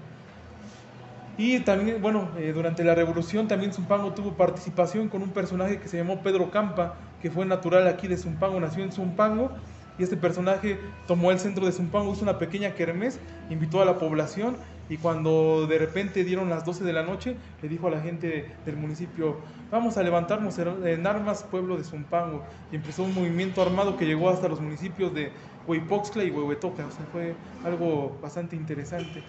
Y 1.38 1.60
también, 1.60 2.02
bueno, 2.02 2.30
eh, 2.38 2.54
durante 2.54 2.84
la 2.84 2.96
revolución 2.96 3.48
también 3.48 3.74
Zumpango 3.74 4.14
tuvo 4.14 4.34
participación 4.34 5.10
con 5.10 5.22
un 5.22 5.32
personaje 5.32 5.80
que 5.80 5.90
se 5.90 5.98
llamó 5.98 6.22
Pedro 6.22 6.50
Campa, 6.50 6.96
que 7.22 7.30
fue 7.30 7.46
natural 7.46 7.88
aquí 7.88 8.08
de 8.08 8.18
Zumpango, 8.18 8.60
nació 8.60 8.84
en 8.84 8.92
Zumpango, 8.92 9.52
y 9.98 10.04
este 10.04 10.16
personaje 10.16 10.80
tomó 11.08 11.32
el 11.32 11.40
centro 11.40 11.66
de 11.66 11.74
Zumpango, 11.74 12.14
hizo 12.14 12.24
una 12.24 12.38
pequeña 12.38 12.74
kermés, 12.74 13.20
invitó 13.50 13.82
a 13.82 13.86
la 13.86 13.98
población 13.98 14.58
Y 14.88 14.98
cuando 14.98 15.66
de 15.68 15.80
repente 15.80 16.24
dieron 16.24 16.50
las 16.50 16.64
12 16.64 16.84
de 16.84 16.94
la 16.94 17.04
noche, 17.04 17.36
le 17.62 17.70
dijo 17.70 17.88
a 17.88 17.92
la 17.92 18.02
gente 18.02 18.52
del 18.66 18.78
municipio, 18.78 19.38
vamos 19.72 19.98
a 19.98 20.04
levantarnos 20.04 20.60
en 20.60 21.08
armas, 21.08 21.44
pueblo 21.44 21.76
de 21.76 21.84
Zumpango. 21.84 22.44
Y 22.72 22.76
empezó 22.76 23.04
un 23.04 23.16
movimiento 23.16 23.62
armado 23.64 23.98
que 23.98 24.06
llegó 24.06 24.30
hasta 24.30 24.48
los 24.48 24.62
municipios 24.62 25.14
de 25.14 25.32
Huipoxtla 25.68 26.24
y 26.24 26.30
Huehuetoca. 26.30 26.86
O 26.86 26.92
sea, 26.92 27.06
fue 27.12 27.36
algo 27.64 28.18
bastante 28.22 28.56
interesante. 28.56 29.24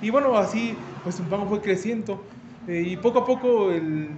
Y 0.00 0.10
bueno, 0.10 0.36
así 0.36 0.76
pues 1.04 1.16
Zumpango 1.16 1.46
fue 1.46 1.60
creciendo. 1.60 2.22
Eh, 2.66 2.82
y 2.84 2.96
poco 2.96 3.20
a 3.20 3.26
poco 3.26 3.70
el... 3.70 4.10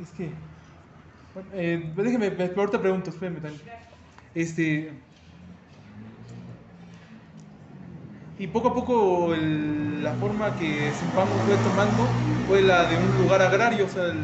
Es 0.00 0.10
que... 0.12 0.30
Bueno, 1.34 1.48
eh, 1.54 1.92
déjeme, 1.96 2.26
ahorita 2.56 2.80
pregunto, 2.80 3.10
espérenme 3.10 3.40
también. 3.40 3.62
Este... 4.32 4.92
Y 8.40 8.46
poco 8.46 8.68
a 8.68 8.74
poco 8.74 9.34
la 9.36 10.14
forma 10.14 10.56
que 10.56 10.90
Zumpango 10.92 11.34
fue 11.44 11.54
tomando 11.58 12.06
fue 12.48 12.62
la 12.62 12.88
de 12.88 12.96
un 12.96 13.22
lugar 13.22 13.42
agrario, 13.42 13.84
o 13.84 13.88
sea, 13.90 14.14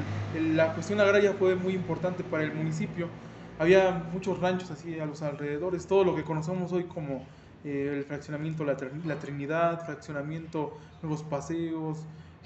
la 0.54 0.72
cuestión 0.72 1.00
agraria 1.00 1.34
fue 1.34 1.54
muy 1.54 1.74
importante 1.74 2.24
para 2.24 2.42
el 2.42 2.54
municipio. 2.54 3.10
Había 3.58 3.90
muchos 4.14 4.40
ranchos 4.40 4.70
así 4.70 4.98
a 4.98 5.04
los 5.04 5.20
alrededores, 5.20 5.86
todo 5.86 6.02
lo 6.02 6.16
que 6.16 6.24
conocemos 6.24 6.72
hoy 6.72 6.84
como 6.84 7.26
eh, 7.62 7.92
el 7.94 8.04
fraccionamiento 8.04 8.64
la, 8.64 8.78
la, 9.04 9.18
Trinidad, 9.18 9.84
fraccionamiento 9.84 10.78
Nuevos 11.02 11.22
Paseos, 11.22 11.98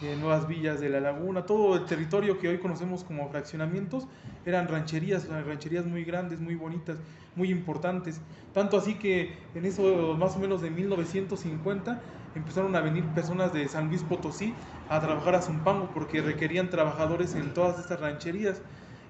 eh, 0.03 0.17
Nuevas 0.19 0.49
Villas 0.49 0.81
de 0.81 0.89
la 0.89 1.01
Laguna, 1.01 1.45
todo 1.47 1.77
el 1.77 1.85
territorio 1.85 2.39
que 2.39 2.49
hoy 2.49 2.59
conocemos 2.59 3.05
como 3.05 3.29
fraccionamientos 3.29 4.07
eran 4.47 4.69
rancherías, 4.69 5.29
rancherías 5.29 5.87
muy 5.87 6.05
grandes, 6.05 6.41
muy 6.41 6.55
bonitas, 6.55 6.99
muy 7.37 7.51
importantes. 7.51 8.21
Tanto 8.55 8.79
así 8.79 8.95
que 8.95 9.35
en 9.55 9.65
eso 9.65 10.17
más 10.19 10.37
o 10.37 10.39
menos 10.39 10.63
de 10.63 10.71
1950 10.71 12.01
empezaron 12.35 12.75
a 12.77 12.81
venir 12.81 13.05
personas 13.15 13.53
de 13.53 13.69
San 13.69 13.89
Luis 13.89 14.03
Potosí 14.03 14.55
a 14.89 15.01
trabajar 15.01 15.35
a 15.35 15.43
Zumpango 15.43 15.91
porque 15.93 16.23
requerían 16.23 16.71
trabajadores 16.71 17.35
en 17.35 17.53
todas 17.53 17.79
estas 17.79 18.01
rancherías. 18.01 18.63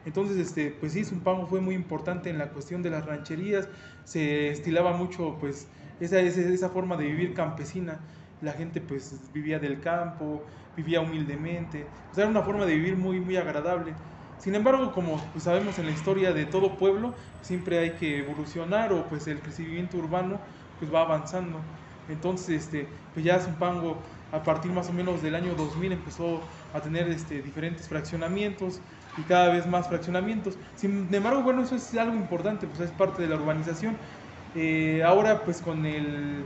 Entonces, 0.04 0.38
este, 0.38 0.70
pues 0.70 0.92
sí, 0.92 1.04
Zumpango 1.04 1.46
fue 1.46 1.60
muy 1.60 1.74
importante 1.74 2.30
en 2.30 2.38
la 2.38 2.48
cuestión 2.50 2.82
de 2.82 2.90
las 2.90 3.04
rancherías, 3.04 3.68
se 4.04 4.48
estilaba 4.48 4.96
mucho 4.96 5.36
pues 5.38 5.68
esa, 6.00 6.20
esa 6.20 6.70
forma 6.70 6.96
de 6.96 7.04
vivir 7.04 7.34
campesina. 7.34 8.00
La 8.42 8.52
gente 8.52 8.80
pues 8.80 9.14
vivía 9.32 9.58
del 9.58 9.80
campo, 9.80 10.42
vivía 10.76 11.00
humildemente. 11.00 11.86
Sea, 12.12 12.24
era 12.24 12.30
una 12.30 12.42
forma 12.42 12.64
de 12.64 12.74
vivir 12.74 12.96
muy, 12.96 13.20
muy 13.20 13.36
agradable. 13.36 13.94
Sin 14.38 14.54
embargo, 14.54 14.92
como 14.92 15.18
pues, 15.32 15.44
sabemos 15.44 15.78
en 15.78 15.86
la 15.86 15.92
historia 15.92 16.32
de 16.32 16.46
todo 16.46 16.76
pueblo, 16.76 17.14
siempre 17.42 17.78
hay 17.78 17.90
que 17.92 18.18
evolucionar 18.20 18.92
o 18.92 19.04
pues 19.04 19.26
el 19.26 19.40
crecimiento 19.40 19.98
urbano 19.98 20.38
pues 20.78 20.92
va 20.92 21.02
avanzando. 21.02 21.60
Entonces, 22.08 22.64
este, 22.64 22.88
pues 23.12 23.24
ya 23.24 23.38
Zumpango 23.38 23.98
a 24.32 24.42
partir 24.42 24.70
más 24.72 24.88
o 24.88 24.92
menos 24.92 25.22
del 25.22 25.34
año 25.34 25.54
2000 25.54 25.92
empezó 25.92 26.40
a 26.72 26.80
tener 26.80 27.08
este, 27.08 27.42
diferentes 27.42 27.88
fraccionamientos 27.88 28.80
y 29.16 29.22
cada 29.22 29.52
vez 29.52 29.66
más 29.66 29.88
fraccionamientos. 29.88 30.56
Sin 30.74 31.12
embargo, 31.12 31.42
bueno, 31.42 31.62
eso 31.62 31.76
es 31.76 31.94
algo 31.96 32.16
importante, 32.16 32.66
pues 32.66 32.80
es 32.80 32.90
parte 32.92 33.22
de 33.22 33.28
la 33.28 33.36
urbanización. 33.36 33.96
Eh, 34.54 35.02
ahora 35.04 35.44
pues 35.44 35.60
con 35.60 35.86
el, 35.86 36.44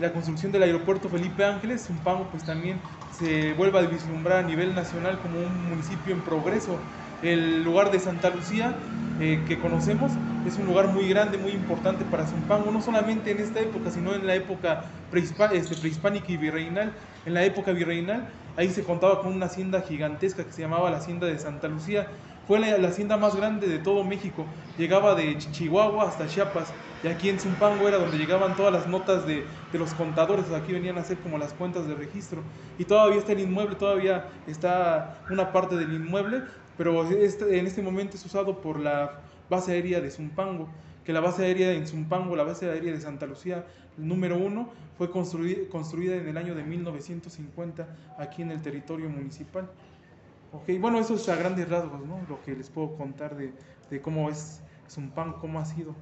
la 0.00 0.12
construcción 0.12 0.52
del 0.52 0.62
aeropuerto 0.62 1.08
Felipe 1.08 1.44
Ángeles, 1.44 1.86
Zumpango 1.86 2.28
pues 2.30 2.44
también 2.44 2.78
se 3.18 3.52
vuelve 3.54 3.78
a 3.78 3.82
vislumbrar 3.82 4.44
a 4.44 4.46
nivel 4.46 4.74
nacional 4.74 5.18
como 5.20 5.40
un 5.40 5.68
municipio 5.68 6.14
en 6.14 6.20
progreso. 6.20 6.78
El 7.22 7.64
lugar 7.64 7.90
de 7.90 7.98
Santa 7.98 8.30
Lucía 8.30 8.76
eh, 9.20 9.42
que 9.48 9.58
conocemos 9.58 10.12
es 10.46 10.56
un 10.58 10.66
lugar 10.66 10.88
muy 10.88 11.08
grande, 11.08 11.38
muy 11.38 11.50
importante 11.50 12.04
para 12.04 12.24
Zumpango, 12.24 12.70
no 12.70 12.80
solamente 12.80 13.32
en 13.32 13.38
esta 13.38 13.58
época, 13.60 13.90
sino 13.90 14.14
en 14.14 14.24
la 14.26 14.36
época 14.36 14.84
este, 15.12 15.74
prehispánica 15.74 16.30
y 16.30 16.36
virreinal. 16.36 16.92
En 17.26 17.34
la 17.34 17.44
época 17.44 17.72
virreinal, 17.72 18.28
ahí 18.56 18.70
se 18.70 18.84
contaba 18.84 19.20
con 19.20 19.32
una 19.32 19.46
hacienda 19.46 19.82
gigantesca 19.82 20.44
que 20.44 20.52
se 20.52 20.62
llamaba 20.62 20.90
la 20.90 20.98
Hacienda 20.98 21.26
de 21.26 21.38
Santa 21.38 21.66
Lucía. 21.66 22.06
Fue 22.48 22.58
la, 22.58 22.88
hacienda 22.88 23.18
más 23.18 23.36
grande 23.36 23.68
de 23.68 23.78
todo 23.78 24.02
México, 24.04 24.46
llegaba 24.78 25.14
de 25.14 25.36
Chihuahua 25.36 26.08
hasta 26.08 26.26
Chiapas 26.26 26.72
y 27.04 27.08
aquí 27.08 27.28
en 27.28 27.38
Zumpango 27.38 27.86
era 27.86 27.98
donde 27.98 28.16
llegaban 28.16 28.56
todas 28.56 28.72
las 28.72 28.86
notas 28.86 29.26
de, 29.26 29.44
los 29.74 29.92
contadores, 29.92 30.50
aquí 30.52 30.72
venían 30.72 30.96
a 30.96 31.02
hacer 31.02 31.18
como 31.18 31.36
las 31.36 31.52
cuentas 31.52 31.86
de 31.86 31.94
registro. 31.94 32.40
Y 32.78 32.86
todavía 32.86 33.18
está 33.18 33.32
el 33.32 33.40
inmueble, 33.40 33.76
todavía 33.76 34.30
está 34.46 35.18
una 35.28 35.52
parte 35.52 35.76
del 35.76 35.92
inmueble, 35.92 36.40
pero 36.78 37.06
este, 37.10 37.58
en 37.58 37.66
este 37.66 37.82
momento 37.82 38.16
es 38.16 38.24
usado 38.24 38.62
por 38.62 38.80
la 38.80 39.20
base 39.50 39.72
aérea 39.72 40.00
de 40.00 40.10
Zumpango, 40.10 40.70
que 41.04 41.12
la 41.12 41.20
base 41.20 41.44
aérea 41.44 41.72
en 41.72 41.86
Zumpango, 41.86 42.34
la 42.34 42.44
base 42.44 42.70
aérea 42.70 42.94
de 42.94 43.00
Santa 43.02 43.26
Lucía, 43.26 43.66
número 43.98 44.38
uno, 44.38 44.70
fue 44.96 45.10
construida 45.10 46.16
en 46.16 46.28
el 46.28 46.38
año 46.38 46.54
de 46.54 46.62
1950 46.62 47.86
aquí 48.18 48.40
en 48.40 48.52
el 48.52 48.62
territorio 48.62 49.10
municipal. 49.10 49.68
Ok, 50.52 50.80
bueno, 50.80 50.98
eso 50.98 51.14
es 51.14 51.28
a 51.28 51.36
grandes 51.36 51.68
rasgos, 51.68 52.00
¿no? 52.06 52.20
Lo 52.28 52.42
que 52.42 52.54
les 52.56 52.70
puedo 52.70 52.96
contar 52.96 53.36
de, 53.36 53.52
de 53.90 54.00
cómo 54.00 54.30
es 54.30 54.60
Zumpango, 54.88 55.38
cómo 55.40 55.60
ha 55.60 55.64
sido 55.64 55.94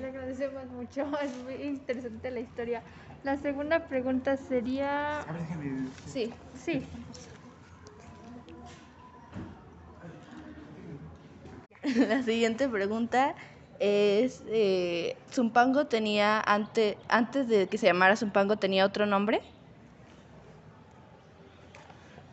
le 0.00 0.08
agradecemos 0.08 0.66
mucho, 0.70 1.06
es 1.22 1.34
muy 1.44 1.54
interesante 1.66 2.30
la 2.30 2.40
historia. 2.40 2.82
La 3.24 3.38
segunda 3.38 3.86
pregunta 3.88 4.36
sería... 4.36 5.20
A 5.20 5.32
ver, 5.32 5.42
déjame... 5.42 5.88
Sí, 6.06 6.32
sí. 6.54 6.86
La 12.08 12.22
siguiente 12.22 12.68
pregunta 12.68 13.34
es, 13.80 14.42
eh, 14.46 15.16
¿Zumpango 15.32 15.86
tenía, 15.86 16.40
ante, 16.40 16.96
antes 17.08 17.48
de 17.48 17.66
que 17.66 17.76
se 17.76 17.86
llamara 17.86 18.14
Zumpango, 18.16 18.56
tenía 18.56 18.86
otro 18.86 19.04
nombre? 19.06 19.40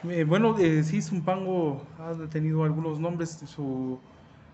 Eh, 0.08 0.24
bueno, 0.24 0.58
eh, 0.58 0.84
sí, 0.84 1.02
Zumpango 1.02 1.86
ha 2.00 2.14
tenido 2.30 2.64
algunos 2.64 3.00
nombres. 3.00 3.32
Su 3.46 4.00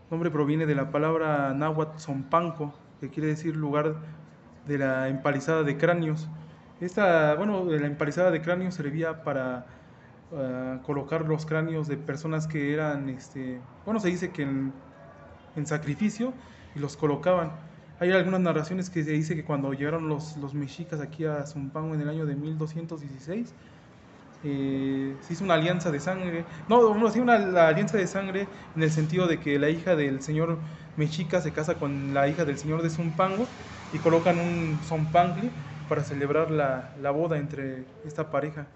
nombre 0.09 0.31
proviene 0.31 0.65
de 0.65 0.73
la 0.73 0.89
palabra 0.89 1.53
náhuatl 1.53 1.99
zompanco, 1.99 2.73
que 2.99 3.09
quiere 3.09 3.29
decir 3.29 3.55
lugar 3.55 3.95
de 4.67 4.79
la 4.79 5.07
empalizada 5.07 5.61
de 5.61 5.77
cráneos. 5.77 6.27
Esta, 6.81 7.35
bueno, 7.35 7.63
la 7.65 7.85
empalizada 7.85 8.31
de 8.31 8.41
cráneos 8.41 8.73
servía 8.73 9.23
para 9.23 9.67
uh, 10.31 10.81
colocar 10.81 11.25
los 11.27 11.45
cráneos 11.45 11.87
de 11.87 11.97
personas 11.97 12.47
que 12.47 12.73
eran, 12.73 13.07
este, 13.09 13.61
bueno, 13.85 13.99
se 13.99 14.09
dice 14.09 14.31
que 14.31 14.41
en, 14.41 14.73
en, 15.55 15.65
sacrificio 15.67 16.33
y 16.75 16.79
los 16.79 16.97
colocaban. 16.97 17.51
Hay 17.99 18.11
algunas 18.11 18.41
narraciones 18.41 18.89
que 18.89 19.03
se 19.03 19.11
dice 19.11 19.35
que 19.35 19.45
cuando 19.45 19.71
llegaron 19.73 20.09
los, 20.09 20.35
los 20.37 20.53
mexicas 20.53 20.99
aquí 20.99 21.23
a 21.25 21.45
Zumpango 21.45 21.93
en 21.93 22.01
el 22.01 22.09
año 22.09 22.25
de 22.25 22.35
1216, 22.35 23.53
eh, 24.45 25.17
se 25.21 25.33
hizo 25.33 25.43
una 25.43 25.55
alianza 25.55 25.91
de 25.91 25.99
sangre, 25.99 26.45
no, 26.67 26.93
no, 26.95 27.09
sí, 27.11 27.19
una 27.19 27.37
la 27.39 27.67
alianza 27.69 27.97
de 27.97 28.07
sangre 28.07 28.47
en 28.75 28.83
el 28.83 28.91
sentido 28.91 29.27
de 29.27 29.39
que 29.39 29.59
la 29.59 29.69
hija 29.71 29.95
del 29.95 30.21
señor 30.21 30.61
Mexica 30.95 31.41
se 31.41 31.51
casa 31.53 31.77
con 31.79 32.13
la 32.13 32.27
hija 32.27 32.45
del 32.45 32.57
señor 32.59 32.81
de 32.83 32.89
Zumpango 32.91 33.51
y 33.91 33.99
colocan 33.99 34.39
un 34.39 34.81
Zompangli 34.83 35.51
para 35.87 36.03
celebrar 36.03 36.51
la, 36.51 36.95
la 37.01 37.11
boda 37.11 37.37
entre 37.39 37.85
esta 38.03 38.29
pareja. 38.31 38.67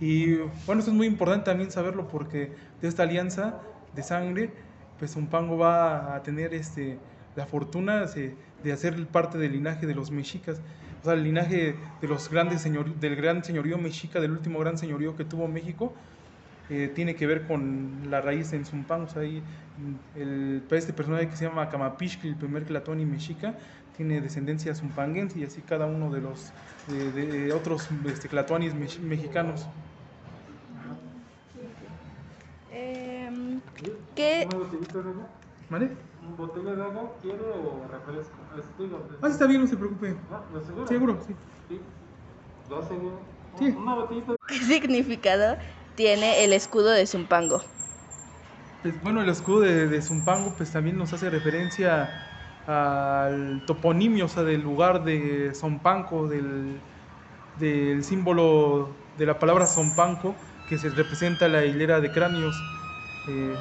Y 0.00 0.36
bueno, 0.66 0.80
esto 0.80 0.90
es 0.90 0.96
muy 0.96 1.06
importante 1.06 1.44
también 1.46 1.70
saberlo 1.70 2.08
porque 2.08 2.56
de 2.80 2.88
esta 2.88 3.04
alianza 3.04 3.60
de 3.92 4.02
sangre, 4.02 4.52
pues 4.98 5.12
Zumpango 5.12 5.58
va 5.58 6.16
a 6.16 6.22
tener 6.22 6.54
este, 6.54 6.98
la 7.36 7.46
fortuna 7.46 8.06
de, 8.06 8.36
de 8.62 8.72
hacer 8.72 9.06
parte 9.08 9.38
del 9.38 9.52
linaje 9.52 9.86
de 9.86 9.94
los 9.94 10.10
mexicas 10.10 10.60
o 11.02 11.04
sea, 11.04 11.14
el 11.14 11.24
linaje 11.24 11.74
de 12.00 12.08
los 12.08 12.30
grandes 12.30 12.62
señor, 12.62 12.94
del 12.94 13.16
gran 13.16 13.42
señorío 13.42 13.76
mexica, 13.76 14.20
del 14.20 14.30
último 14.30 14.60
gran 14.60 14.78
señorío 14.78 15.16
que 15.16 15.24
tuvo 15.24 15.48
México, 15.48 15.92
eh, 16.70 16.92
tiene 16.94 17.16
que 17.16 17.26
ver 17.26 17.46
con 17.48 18.02
la 18.08 18.20
raíz 18.20 18.52
en 18.52 18.64
Zumpango. 18.64 19.06
O 19.06 19.08
sea, 19.08 19.22
ahí 19.22 19.42
el, 20.14 20.62
este 20.70 20.92
personaje 20.92 21.28
que 21.28 21.36
se 21.36 21.44
llama 21.44 21.68
Camapishki, 21.68 22.28
el 22.28 22.36
primer 22.36 22.62
clatóni 22.64 23.04
mexica, 23.04 23.54
tiene 23.96 24.20
descendencia 24.20 24.74
zumpanguense 24.74 25.40
y 25.40 25.44
así 25.44 25.60
cada 25.60 25.86
uno 25.86 26.10
de 26.10 26.20
los 26.20 26.52
de, 26.88 27.52
otros 27.52 27.88
este, 28.06 28.28
clatoanis 28.28 28.72
mexicanos. 28.74 29.66
Eh, 32.70 33.58
¿Qué? 34.14 34.48
¿Vale? 35.68 35.90
¿Botella 36.36 36.74
de 36.74 36.82
agua 36.82 37.12
quiere 37.20 37.40
o 37.40 37.86
refresco? 37.90 38.34
Ah, 39.20 39.28
está 39.28 39.46
bien, 39.46 39.60
no 39.62 39.66
se 39.66 39.76
preocupe. 39.76 40.16
¿No? 40.30 40.60
seguro? 40.64 40.86
Seguro, 40.86 41.18
sí. 41.26 41.34
Sí. 41.68 41.80
¿Dos 42.68 42.86
seguro? 42.86 43.18
Sí. 43.58 43.74
Una 43.76 43.94
botellita. 43.94 44.34
¿Qué 44.46 44.54
significado 44.54 45.56
tiene 45.96 46.44
el 46.44 46.52
escudo 46.52 46.90
de 46.90 47.06
Zumpango? 47.06 47.60
Pues, 48.82 49.00
bueno, 49.02 49.22
el 49.22 49.28
escudo 49.28 49.60
de, 49.60 49.88
de 49.88 50.02
Zumpango 50.02 50.54
pues 50.56 50.72
también 50.72 50.96
nos 50.96 51.12
hace 51.12 51.28
referencia 51.30 52.08
al 52.66 53.62
toponimio, 53.66 54.26
o 54.26 54.28
sea, 54.28 54.44
del 54.44 54.62
lugar 54.62 55.04
de 55.04 55.52
Zumpanco, 55.54 56.28
del, 56.28 56.80
del 57.58 58.04
símbolo 58.04 58.88
de 59.18 59.26
la 59.26 59.38
palabra 59.38 59.66
Zumpanco, 59.66 60.34
que 60.68 60.78
se 60.78 60.88
representa 60.90 61.48
la 61.48 61.64
hilera 61.64 62.00
de 62.00 62.10
cráneos. 62.10 62.54
Eh, 63.28 63.56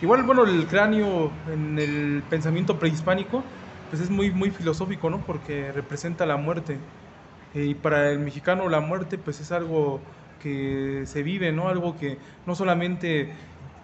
Igual, 0.00 0.22
bueno, 0.22 0.44
el 0.44 0.66
cráneo 0.66 1.42
en 1.46 1.78
el 1.78 2.26
pensamiento 2.28 2.78
prehispánico 2.78 3.52
pues 3.88 4.00
es 4.00 4.08
muy, 4.10 4.30
muy 4.30 4.50
filosófico, 4.50 5.10
¿no? 5.10 5.26
Porque 5.26 5.72
representa 5.72 6.24
la 6.24 6.36
muerte. 6.36 6.80
Eh, 7.52 7.66
y 7.66 7.74
para 7.74 8.10
el 8.10 8.20
mexicano 8.20 8.68
la 8.68 8.80
muerte 8.80 9.18
pues 9.18 9.40
es 9.40 9.52
algo 9.52 10.06
que 10.38 11.02
se 11.06 11.22
vive, 11.22 11.52
¿no? 11.52 11.68
Algo 11.68 11.96
que 11.96 12.18
no 12.46 12.54
solamente 12.54 13.34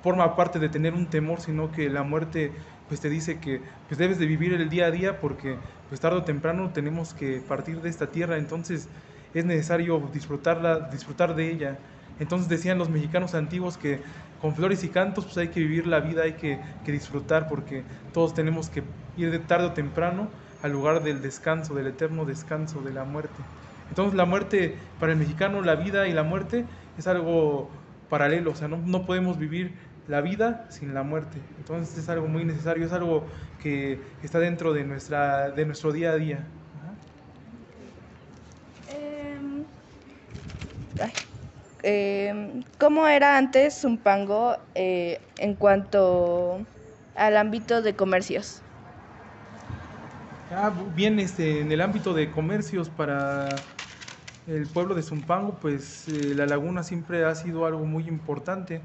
forma 0.02 0.36
parte 0.36 0.58
de 0.58 0.68
tener 0.70 0.94
un 0.94 1.10
temor, 1.10 1.40
sino 1.40 1.70
que 1.70 1.90
la 1.90 2.02
muerte 2.02 2.56
pues 2.88 3.00
te 3.00 3.10
dice 3.10 3.40
que 3.40 3.62
pues 3.88 3.98
debes 3.98 4.18
de 4.18 4.26
vivir 4.26 4.54
el 4.54 4.70
día 4.70 4.86
a 4.86 4.90
día 4.90 5.20
porque 5.20 5.60
pues 5.88 6.00
tarde 6.00 6.18
o 6.18 6.24
temprano 6.24 6.72
tenemos 6.72 7.12
que 7.14 7.40
partir 7.42 7.80
de 7.82 7.90
esta 7.90 8.10
tierra, 8.12 8.38
entonces 8.38 8.88
es 9.34 9.44
necesario 9.44 10.08
disfrutarla, 10.12 10.88
disfrutar 10.90 11.34
de 11.34 11.50
ella. 11.50 11.80
Entonces 12.18 12.48
decían 12.48 12.78
los 12.78 12.88
mexicanos 12.88 13.34
antiguos 13.34 13.76
que 13.76 14.02
con 14.40 14.54
flores 14.54 14.84
y 14.84 14.88
cantos 14.88 15.24
pues 15.24 15.36
hay 15.38 15.48
que 15.48 15.60
vivir 15.60 15.86
la 15.86 16.00
vida, 16.00 16.22
hay 16.22 16.34
que, 16.34 16.58
que 16.84 16.92
disfrutar 16.92 17.48
porque 17.48 17.84
todos 18.12 18.34
tenemos 18.34 18.68
que 18.68 18.82
ir 19.16 19.30
de 19.30 19.38
tarde 19.38 19.66
o 19.66 19.72
temprano 19.72 20.28
al 20.62 20.72
lugar 20.72 21.02
del 21.02 21.22
descanso, 21.22 21.74
del 21.74 21.88
eterno 21.88 22.24
descanso, 22.24 22.80
de 22.80 22.92
la 22.92 23.04
muerte. 23.04 23.42
Entonces 23.88 24.14
la 24.14 24.24
muerte, 24.24 24.76
para 24.98 25.12
el 25.12 25.18
mexicano, 25.18 25.62
la 25.62 25.76
vida 25.76 26.08
y 26.08 26.12
la 26.12 26.22
muerte 26.22 26.64
es 26.98 27.06
algo 27.06 27.70
paralelo, 28.08 28.52
o 28.52 28.54
sea, 28.54 28.68
no, 28.68 28.78
no 28.78 29.06
podemos 29.06 29.38
vivir 29.38 29.74
la 30.08 30.20
vida 30.20 30.66
sin 30.70 30.94
la 30.94 31.02
muerte. 31.02 31.38
Entonces 31.58 31.96
es 31.98 32.08
algo 32.08 32.28
muy 32.28 32.44
necesario, 32.44 32.86
es 32.86 32.92
algo 32.92 33.24
que 33.62 33.98
está 34.22 34.38
dentro 34.38 34.72
de, 34.72 34.84
nuestra, 34.84 35.50
de 35.50 35.64
nuestro 35.64 35.92
día 35.92 36.10
a 36.10 36.16
día. 36.16 36.46
Em, 38.88 39.64
em, 41.82 42.62
¿Cómo 42.78 43.06
era 43.08 43.36
antes 43.38 43.80
Zumpango 43.82 44.56
eh, 44.74 45.32
en 45.38 45.56
cuanto 45.56 46.66
al 47.14 47.36
ámbito 47.36 47.82
de 47.82 47.96
comercios? 47.96 48.64
Ah, 50.48 50.70
bien, 50.94 51.18
este, 51.18 51.60
en 51.60 51.72
el 51.72 51.80
ámbito 51.80 52.14
de 52.14 52.30
comercios 52.30 52.88
para 52.88 53.66
el 54.46 54.68
pueblo 54.70 54.94
de 54.94 55.02
Zumpango, 55.02 55.60
pues 55.60 56.08
eh, 56.08 56.34
la 56.34 56.46
laguna 56.46 56.82
siempre 56.84 57.24
ha 57.24 57.34
sido 57.34 57.66
algo 57.66 57.86
muy 57.86 58.08
importante, 58.08 58.84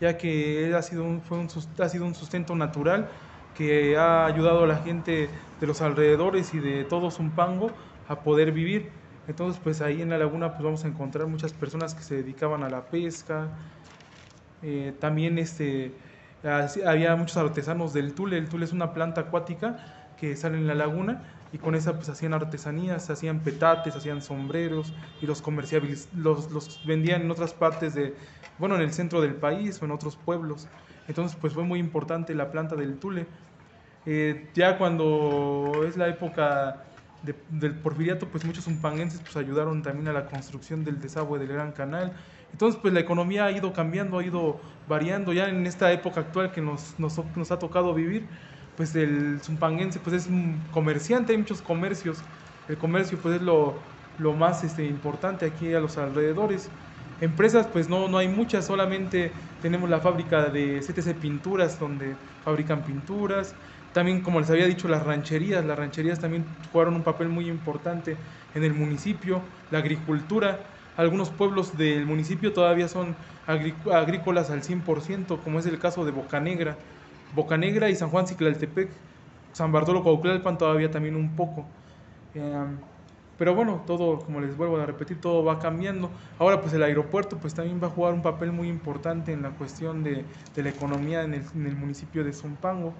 ya 0.00 0.18
que 0.18 0.74
ha 0.74 0.82
sido 0.82 1.04
un, 1.04 1.22
fue 1.22 1.38
un, 1.38 1.48
ha 1.80 1.88
sido 1.90 2.06
un 2.06 2.14
sustento 2.14 2.56
natural 2.56 3.12
que 3.54 3.96
ha 3.98 4.26
ayudado 4.26 4.64
a 4.64 4.66
la 4.68 4.78
gente 4.78 5.38
de 5.60 5.66
los 5.66 5.82
alrededores 5.82 6.54
y 6.54 6.60
de 6.60 6.84
todo 6.84 7.10
Zumpango 7.10 7.76
a 8.06 8.22
poder 8.22 8.52
vivir. 8.52 9.01
Entonces, 9.26 9.60
pues 9.62 9.80
ahí 9.80 10.02
en 10.02 10.10
la 10.10 10.18
laguna 10.18 10.52
pues 10.52 10.64
vamos 10.64 10.84
a 10.84 10.88
encontrar 10.88 11.26
muchas 11.28 11.54
personas 11.54 11.94
que 11.94 12.02
se 12.02 12.16
dedicaban 12.16 12.62
a 12.64 12.70
la 12.70 12.90
pesca. 12.90 13.52
Eh, 14.62 14.96
también 15.00 15.38
este, 15.38 15.98
había 16.86 17.16
muchos 17.16 17.36
artesanos 17.36 17.92
del 17.92 18.14
tule. 18.14 18.38
El 18.38 18.48
tule 18.48 18.64
es 18.64 18.72
una 18.72 18.92
planta 18.92 19.22
acuática 19.22 20.12
que 20.16 20.36
sale 20.36 20.58
en 20.58 20.66
la 20.66 20.74
laguna 20.74 21.46
y 21.52 21.58
con 21.58 21.74
esa 21.74 21.96
pues 21.96 22.08
hacían 22.08 22.34
artesanías, 22.34 23.10
hacían 23.10 23.42
petates, 23.42 23.96
hacían 23.96 24.22
sombreros 24.22 24.94
y 25.20 25.26
los 25.26 25.42
los, 26.12 26.50
los 26.50 26.84
vendían 26.84 27.22
en 27.22 27.30
otras 27.30 27.54
partes 27.54 27.94
de, 27.94 28.16
bueno, 28.56 28.76
en 28.76 28.82
el 28.82 28.92
centro 28.92 29.20
del 29.20 29.36
país 29.36 29.80
o 29.82 29.84
en 29.84 29.90
otros 29.92 30.16
pueblos. 30.16 30.70
Entonces 31.06 31.36
pues 31.40 31.54
fue 31.54 31.64
muy 31.64 31.78
importante 31.80 32.34
la 32.34 32.50
planta 32.50 32.76
del 32.76 32.98
tule. 32.98 33.28
Eh, 34.04 34.50
ya 34.54 34.78
cuando 34.78 35.84
es 35.86 35.96
la 35.96 36.08
época 36.08 36.91
de, 37.22 37.34
del 37.50 37.74
porfiriato, 37.74 38.26
pues 38.28 38.44
muchos 38.44 38.66
umpanguenses 38.66 39.20
pues 39.20 39.36
ayudaron 39.36 39.82
también 39.82 40.08
a 40.08 40.12
la 40.12 40.26
construcción 40.26 40.84
del 40.84 41.00
desagüe 41.00 41.38
del 41.38 41.48
Gran 41.48 41.72
Canal. 41.72 42.12
Entonces 42.52 42.80
pues 42.80 42.92
la 42.92 43.00
economía 43.00 43.46
ha 43.46 43.52
ido 43.52 43.72
cambiando, 43.72 44.18
ha 44.18 44.24
ido 44.24 44.60
variando 44.88 45.32
ya 45.32 45.48
en 45.48 45.66
esta 45.66 45.92
época 45.92 46.20
actual 46.20 46.52
que 46.52 46.60
nos, 46.60 46.98
nos, 46.98 47.20
nos 47.36 47.50
ha 47.50 47.58
tocado 47.58 47.94
vivir 47.94 48.26
pues 48.76 48.94
el 48.94 49.40
zumpanguense 49.42 49.98
pues 50.00 50.16
es 50.16 50.26
un 50.26 50.60
comerciante, 50.72 51.32
hay 51.32 51.38
muchos 51.38 51.62
comercios, 51.62 52.18
el 52.68 52.76
comercio 52.78 53.18
pues 53.18 53.36
es 53.36 53.42
lo, 53.42 53.74
lo 54.18 54.32
más 54.32 54.64
este, 54.64 54.86
importante 54.86 55.46
aquí 55.46 55.74
a 55.74 55.80
los 55.80 55.98
alrededores. 55.98 56.70
Empresas 57.20 57.66
pues 57.66 57.88
no, 57.88 58.08
no 58.08 58.18
hay 58.18 58.28
muchas, 58.28 58.66
solamente 58.66 59.32
tenemos 59.60 59.88
la 59.88 60.00
fábrica 60.00 60.46
de 60.46 60.80
CTC 60.80 61.14
Pinturas 61.20 61.78
donde 61.78 62.16
fabrican 62.44 62.82
pinturas. 62.82 63.54
También 63.92 64.22
como 64.22 64.40
les 64.40 64.50
había 64.50 64.66
dicho 64.66 64.88
las 64.88 65.04
rancherías, 65.04 65.64
las 65.64 65.78
rancherías 65.78 66.18
también 66.18 66.44
jugaron 66.72 66.94
un 66.94 67.02
papel 67.02 67.28
muy 67.28 67.48
importante 67.48 68.16
en 68.54 68.64
el 68.64 68.72
municipio, 68.74 69.42
la 69.70 69.78
agricultura. 69.78 70.60
Algunos 70.96 71.30
pueblos 71.30 71.76
del 71.76 72.06
municipio 72.06 72.52
todavía 72.52 72.88
son 72.88 73.14
agrícolas 73.46 74.50
al 74.50 74.62
100%, 74.62 75.38
como 75.42 75.58
es 75.58 75.66
el 75.66 75.78
caso 75.78 76.04
de 76.04 76.10
Bocanegra 76.10 76.76
Bocanegra 77.34 77.88
y 77.88 77.96
San 77.96 78.10
Juan 78.10 78.26
Ciclaltepec, 78.26 78.90
San 79.52 79.72
Bartolo 79.72 80.02
Cuauhtlalpan 80.02 80.58
todavía 80.58 80.90
también 80.90 81.16
un 81.16 81.34
poco. 81.34 81.64
Em, 82.34 82.78
pero 83.38 83.54
bueno, 83.54 83.82
todo, 83.86 84.20
como 84.20 84.40
les 84.40 84.56
vuelvo 84.56 84.76
a 84.78 84.86
repetir, 84.86 85.20
todo 85.20 85.42
va 85.44 85.58
cambiando. 85.58 86.10
Ahora 86.38 86.60
pues 86.60 86.74
el 86.74 86.82
aeropuerto 86.82 87.38
pues 87.38 87.54
también 87.54 87.82
va 87.82 87.86
a 87.86 87.90
jugar 87.90 88.12
un 88.12 88.22
papel 88.22 88.52
muy 88.52 88.68
importante 88.68 89.32
en 89.32 89.42
la 89.42 89.50
cuestión 89.50 90.04
de, 90.04 90.24
la 90.56 90.68
economía 90.68 91.22
en 91.22 91.34
el, 91.34 91.42
en 91.54 91.66
el, 91.66 91.76
municipio 91.76 92.22
de 92.22 92.32
Zumpango. 92.32 92.92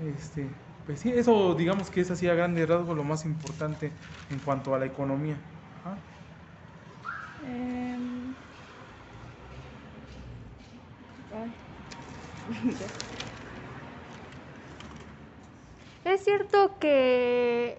Este, 0.00 0.48
pues 0.86 1.00
sí, 1.00 1.10
eso 1.10 1.54
digamos 1.54 1.90
que 1.90 2.00
es 2.00 2.10
así 2.10 2.28
a 2.28 2.34
grande 2.34 2.66
rasgo 2.66 2.94
lo 2.94 3.04
más 3.04 3.24
importante 3.24 3.92
en 4.30 4.38
cuanto 4.40 4.74
a 4.74 4.78
la 4.78 4.86
economía. 4.86 5.36
Eh... 7.46 7.96
Es 16.04 16.22
cierto 16.22 16.78
que, 16.78 17.78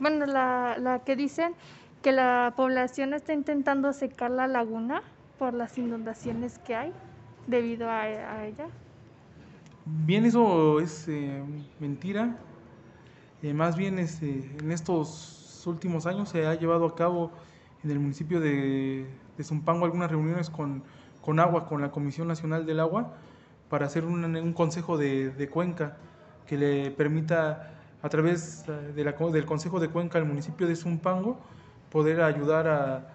bueno, 0.00 0.26
la, 0.26 1.00
que 1.06 1.14
dicen 1.14 1.54
que 2.02 2.10
la 2.10 2.54
población 2.56 3.14
está 3.14 3.32
intentando 3.32 3.92
secar 3.92 4.32
la 4.32 4.48
laguna 4.48 5.02
por 5.38 5.54
las 5.54 5.78
inundaciones 5.78 6.58
que 6.58 6.74
hay 6.74 6.92
debido 7.46 7.88
a 7.88 8.08
ella. 8.44 8.66
Bien, 9.90 10.26
eso 10.26 10.80
es 10.80 11.08
eh, 11.08 11.42
mentira. 11.80 12.36
Eh, 13.42 13.54
más 13.54 13.76
bien 13.76 13.98
este, 13.98 14.50
en 14.58 14.70
estos 14.70 15.62
últimos 15.66 16.06
años 16.06 16.28
se 16.28 16.46
ha 16.46 16.54
llevado 16.54 16.86
a 16.86 16.94
cabo 16.94 17.30
en 17.82 17.90
el 17.90 17.98
municipio 17.98 18.40
de, 18.40 19.06
de 19.36 19.44
Zumpango 19.44 19.86
algunas 19.86 20.10
reuniones 20.10 20.50
con, 20.50 20.82
con 21.22 21.40
agua, 21.40 21.66
con 21.66 21.80
la 21.80 21.90
Comisión 21.90 22.28
Nacional 22.28 22.66
del 22.66 22.80
Agua, 22.80 23.14
para 23.70 23.86
hacer 23.86 24.04
un, 24.04 24.24
un 24.36 24.52
consejo 24.52 24.98
de, 24.98 25.48
cuenca 25.50 25.96
que 26.46 26.58
le 26.58 26.90
permita 26.90 27.70
a 28.02 28.08
través 28.10 28.64
eh, 28.68 28.92
del 28.94 29.46
Consejo 29.46 29.80
de 29.80 29.88
Cuenca 29.88 30.18
al 30.18 30.26
municipio 30.26 30.66
de 30.66 30.76
Zumpango 30.76 31.38
poder 31.90 32.20
ayudar 32.20 32.68
a, 32.68 33.08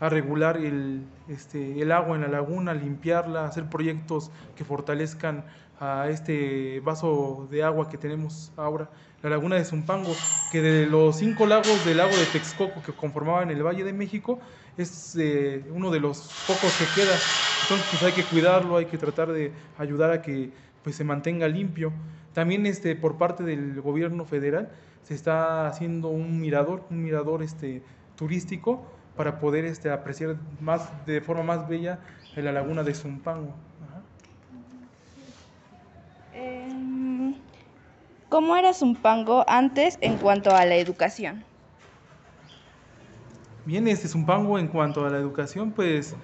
a 0.00 0.08
regular 0.08 0.56
el, 0.56 1.04
este, 1.28 1.80
el 1.80 1.92
agua 1.92 2.16
en 2.16 2.22
la 2.22 2.28
laguna, 2.28 2.74
limpiarla, 2.74 3.44
hacer 3.44 3.68
proyectos 3.68 4.30
que 4.56 4.64
fortalezcan 4.64 5.44
a 5.80 6.08
este 6.10 6.80
vaso 6.80 7.48
de 7.50 7.62
agua 7.64 7.88
que 7.88 7.96
tenemos 7.96 8.52
ahora, 8.56 8.90
la 9.22 9.30
laguna 9.30 9.56
de 9.56 9.64
Zumpango, 9.64 10.14
que 10.52 10.60
de 10.60 10.86
los 10.86 11.16
cinco 11.16 11.46
lagos 11.46 11.84
del 11.86 11.96
lago 11.96 12.14
de 12.14 12.26
Texcoco 12.26 12.82
que 12.82 12.92
conformaban 12.92 13.50
el 13.50 13.62
Valle 13.62 13.82
de 13.82 13.92
México, 13.92 14.38
es 14.76 15.16
eh, 15.18 15.64
uno 15.74 15.90
de 15.90 16.00
los 16.00 16.18
pocos 16.46 16.70
que 16.78 16.84
queda. 16.94 17.14
Entonces 17.62 17.86
pues 17.90 18.02
hay 18.02 18.12
que 18.12 18.24
cuidarlo, 18.24 18.76
hay 18.76 18.86
que 18.86 18.98
tratar 18.98 19.32
de 19.32 19.52
ayudar 19.78 20.10
a 20.10 20.22
que 20.22 20.50
pues, 20.84 20.96
se 20.96 21.04
mantenga 21.04 21.48
limpio. 21.48 21.92
También 22.34 22.66
este, 22.66 22.94
por 22.94 23.16
parte 23.16 23.42
del 23.42 23.80
gobierno 23.80 24.24
federal 24.24 24.70
se 25.02 25.14
está 25.14 25.66
haciendo 25.66 26.08
un 26.08 26.40
mirador, 26.40 26.84
un 26.90 27.02
mirador 27.02 27.42
este, 27.42 27.82
turístico 28.16 28.86
para 29.16 29.38
poder 29.38 29.64
este, 29.64 29.90
apreciar 29.90 30.36
más, 30.60 30.90
de 31.06 31.20
forma 31.20 31.42
más 31.42 31.68
bella 31.68 32.00
la 32.36 32.52
laguna 32.52 32.82
de 32.82 32.94
Zumpango. 32.94 33.54
¿Cómo 38.30 38.56
era 38.56 38.72
Zumpango 38.72 39.44
antes 39.48 39.98
en 40.00 40.16
cuanto 40.16 40.54
a 40.54 40.64
la 40.64 40.76
educación? 40.76 41.44
Bien, 43.66 43.88
este 43.88 44.06
Zumpango 44.06 44.56
en 44.56 44.68
cuanto 44.68 45.04
a 45.04 45.10
la 45.10 45.18
educación, 45.18 45.72
pues, 45.72 46.14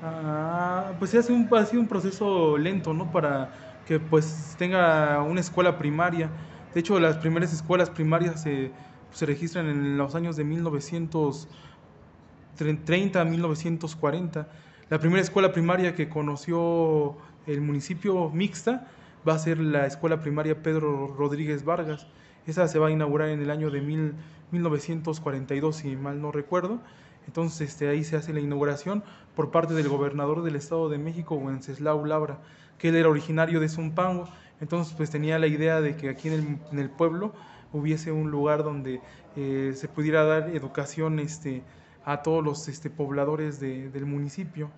ah, 0.00 0.92
pues 1.00 1.12
ha 1.16 1.22
sido, 1.22 1.36
un, 1.36 1.48
ha 1.52 1.66
sido 1.66 1.82
un 1.82 1.88
proceso 1.88 2.56
lento, 2.56 2.94
¿no? 2.94 3.10
Para 3.10 3.50
que 3.84 3.98
pues 3.98 4.54
tenga 4.58 5.20
una 5.22 5.40
escuela 5.40 5.76
primaria. 5.76 6.30
De 6.72 6.78
hecho, 6.78 7.00
las 7.00 7.16
primeras 7.16 7.52
escuelas 7.52 7.90
primarias 7.90 8.40
se, 8.40 8.70
se 9.10 9.26
registran 9.26 9.68
en 9.68 9.98
los 9.98 10.14
años 10.14 10.36
de 10.36 10.44
1930 10.44 13.20
a 13.20 13.24
1940. 13.24 14.48
La 14.88 15.00
primera 15.00 15.20
escuela 15.20 15.50
primaria 15.50 15.96
que 15.96 16.08
conoció 16.08 17.16
el 17.48 17.60
municipio 17.60 18.30
mixta 18.30 18.86
va 19.26 19.34
a 19.34 19.38
ser 19.38 19.58
la 19.58 19.86
escuela 19.86 20.20
primaria 20.20 20.62
Pedro 20.62 21.14
Rodríguez 21.16 21.64
Vargas. 21.64 22.06
Esa 22.46 22.68
se 22.68 22.78
va 22.78 22.88
a 22.88 22.90
inaugurar 22.90 23.28
en 23.28 23.40
el 23.40 23.50
año 23.50 23.70
de 23.70 23.80
mil, 23.80 24.14
1942, 24.50 25.76
si 25.76 25.96
mal 25.96 26.20
no 26.20 26.30
recuerdo. 26.32 26.80
Entonces 27.26 27.70
este, 27.70 27.88
ahí 27.88 28.04
se 28.04 28.16
hace 28.16 28.32
la 28.34 28.40
inauguración 28.40 29.02
por 29.34 29.50
parte 29.50 29.72
del 29.74 29.88
gobernador 29.88 30.42
del 30.42 30.56
Estado 30.56 30.88
de 30.88 30.98
México, 30.98 31.36
Wenceslao 31.36 32.04
Labra 32.04 32.40
que 32.78 32.88
él 32.88 32.96
era 32.96 33.08
originario 33.08 33.60
de 33.60 33.68
Zumpango. 33.68 34.28
Entonces, 34.60 34.94
pues 34.94 35.10
tenía 35.10 35.38
la 35.38 35.46
idea 35.46 35.80
de 35.80 35.96
que 35.96 36.08
aquí 36.08 36.28
en 36.28 36.60
el, 36.72 36.90
pueblo 36.90 37.32
hubiese 37.72 38.12
un 38.12 38.30
lugar 38.30 38.62
donde 38.62 39.00
eh, 39.36 39.72
se 39.74 39.88
pudiera 39.88 40.24
dar 40.24 40.50
educación 40.50 41.18
este, 41.18 41.62
a 42.04 42.22
todos 42.22 42.44
los 42.44 42.68
este, 42.68 42.90
pobladores 42.90 43.60
de- 43.60 43.90
del 43.90 44.06
municipio. 44.06 44.70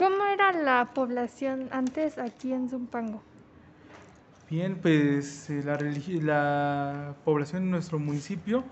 ¿Cómo 0.00 0.24
era 0.24 0.50
la 0.52 0.94
población 0.94 1.68
antes 1.72 2.16
aquí 2.16 2.54
en 2.54 2.70
Zumpango? 2.70 3.20
Bien, 4.48 4.78
pues 4.80 5.50
eh, 5.50 5.62
la, 5.62 5.76
la 6.22 7.14
población 7.22 7.64
en 7.64 7.70
nuestro 7.70 7.98
municipio 7.98 8.64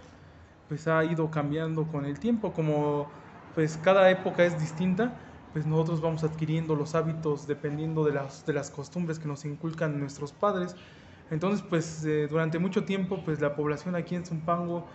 pues 0.70 0.88
ha 0.88 1.04
ido 1.04 1.30
cambiando 1.30 1.84
con 1.92 2.06
el 2.06 2.18
tiempo, 2.18 2.54
como 2.54 3.06
pues 3.54 3.76
cada 3.76 4.10
época 4.10 4.42
es 4.46 4.58
distinta, 4.58 5.12
pues 5.52 5.66
nosotros 5.66 6.00
vamos 6.00 6.24
adquiriendo 6.24 6.74
los 6.74 6.94
hábitos 6.94 7.46
dependiendo 7.46 8.06
de 8.06 8.14
las, 8.14 8.46
de 8.46 8.54
las 8.54 8.70
costumbres 8.70 9.18
que 9.18 9.28
nos 9.28 9.44
inculcan 9.44 10.00
nuestros 10.00 10.32
padres. 10.32 10.74
Entonces, 11.30 11.62
pues 11.68 12.06
eh, 12.06 12.26
durante 12.30 12.58
mucho 12.58 12.84
tiempo, 12.84 13.18
pues 13.22 13.38
la 13.38 13.54
población 13.54 13.96
aquí 13.96 14.14
en 14.14 14.24
Zumpango 14.24 14.86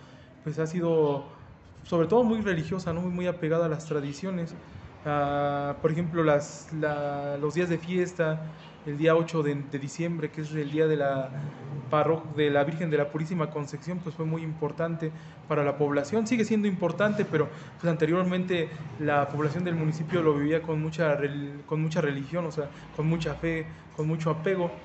pues 0.42 0.58
ha 0.58 0.66
sido 0.66 1.26
sobre 1.84 2.08
todo 2.08 2.24
muy 2.24 2.40
religiosa, 2.40 2.92
¿no? 2.92 3.02
muy, 3.02 3.12
muy 3.12 3.26
apegada 3.28 3.66
a 3.66 3.68
las 3.68 3.84
tradiciones. 3.84 4.52
Ah, 5.04 5.78
por 5.82 5.92
ejemplo, 5.92 6.24
las, 6.24 6.72
la- 6.72 7.36
los 7.38 7.54
días 7.54 7.68
de 7.68 7.78
fiesta, 7.78 8.52
el 8.84 8.96
día 8.96 9.14
8 9.16 9.42
de, 9.42 9.54
de 9.54 9.78
diciembre, 9.78 10.30
que 10.30 10.40
es 10.42 10.52
el 10.52 10.70
día 10.70 10.86
de 10.86 10.96
la, 10.96 11.50
de 12.34 12.50
la 12.50 12.64
Virgen 12.64 12.90
de 12.90 12.96
la 12.98 13.10
Purísima 13.10 13.50
Concepción, 13.50 14.00
pues 14.00 14.14
fue 14.16 14.24
muy 14.24 14.42
importante 14.42 15.12
para 15.46 15.64
la 15.64 15.76
población. 15.76 16.26
Sigue 16.26 16.44
siendo 16.44 16.66
importante, 16.68 17.24
pero 17.24 17.50
pues 17.78 17.90
anteriormente 17.90 18.70
la 18.98 19.28
población 19.28 19.64
del 19.64 19.74
municipio 19.76 20.22
lo 20.22 20.34
vivía 20.36 20.62
con 20.62 20.80
mucha, 20.80 21.16
con 21.66 21.80
mucha 21.82 22.00
religión, 22.00 22.46
o 22.46 22.50
sea, 22.50 22.70
con 22.90 23.06
mucha 23.06 23.34
fe, 23.34 23.72
con 23.92 24.06
mucho 24.06 24.30
apego. 24.30 24.82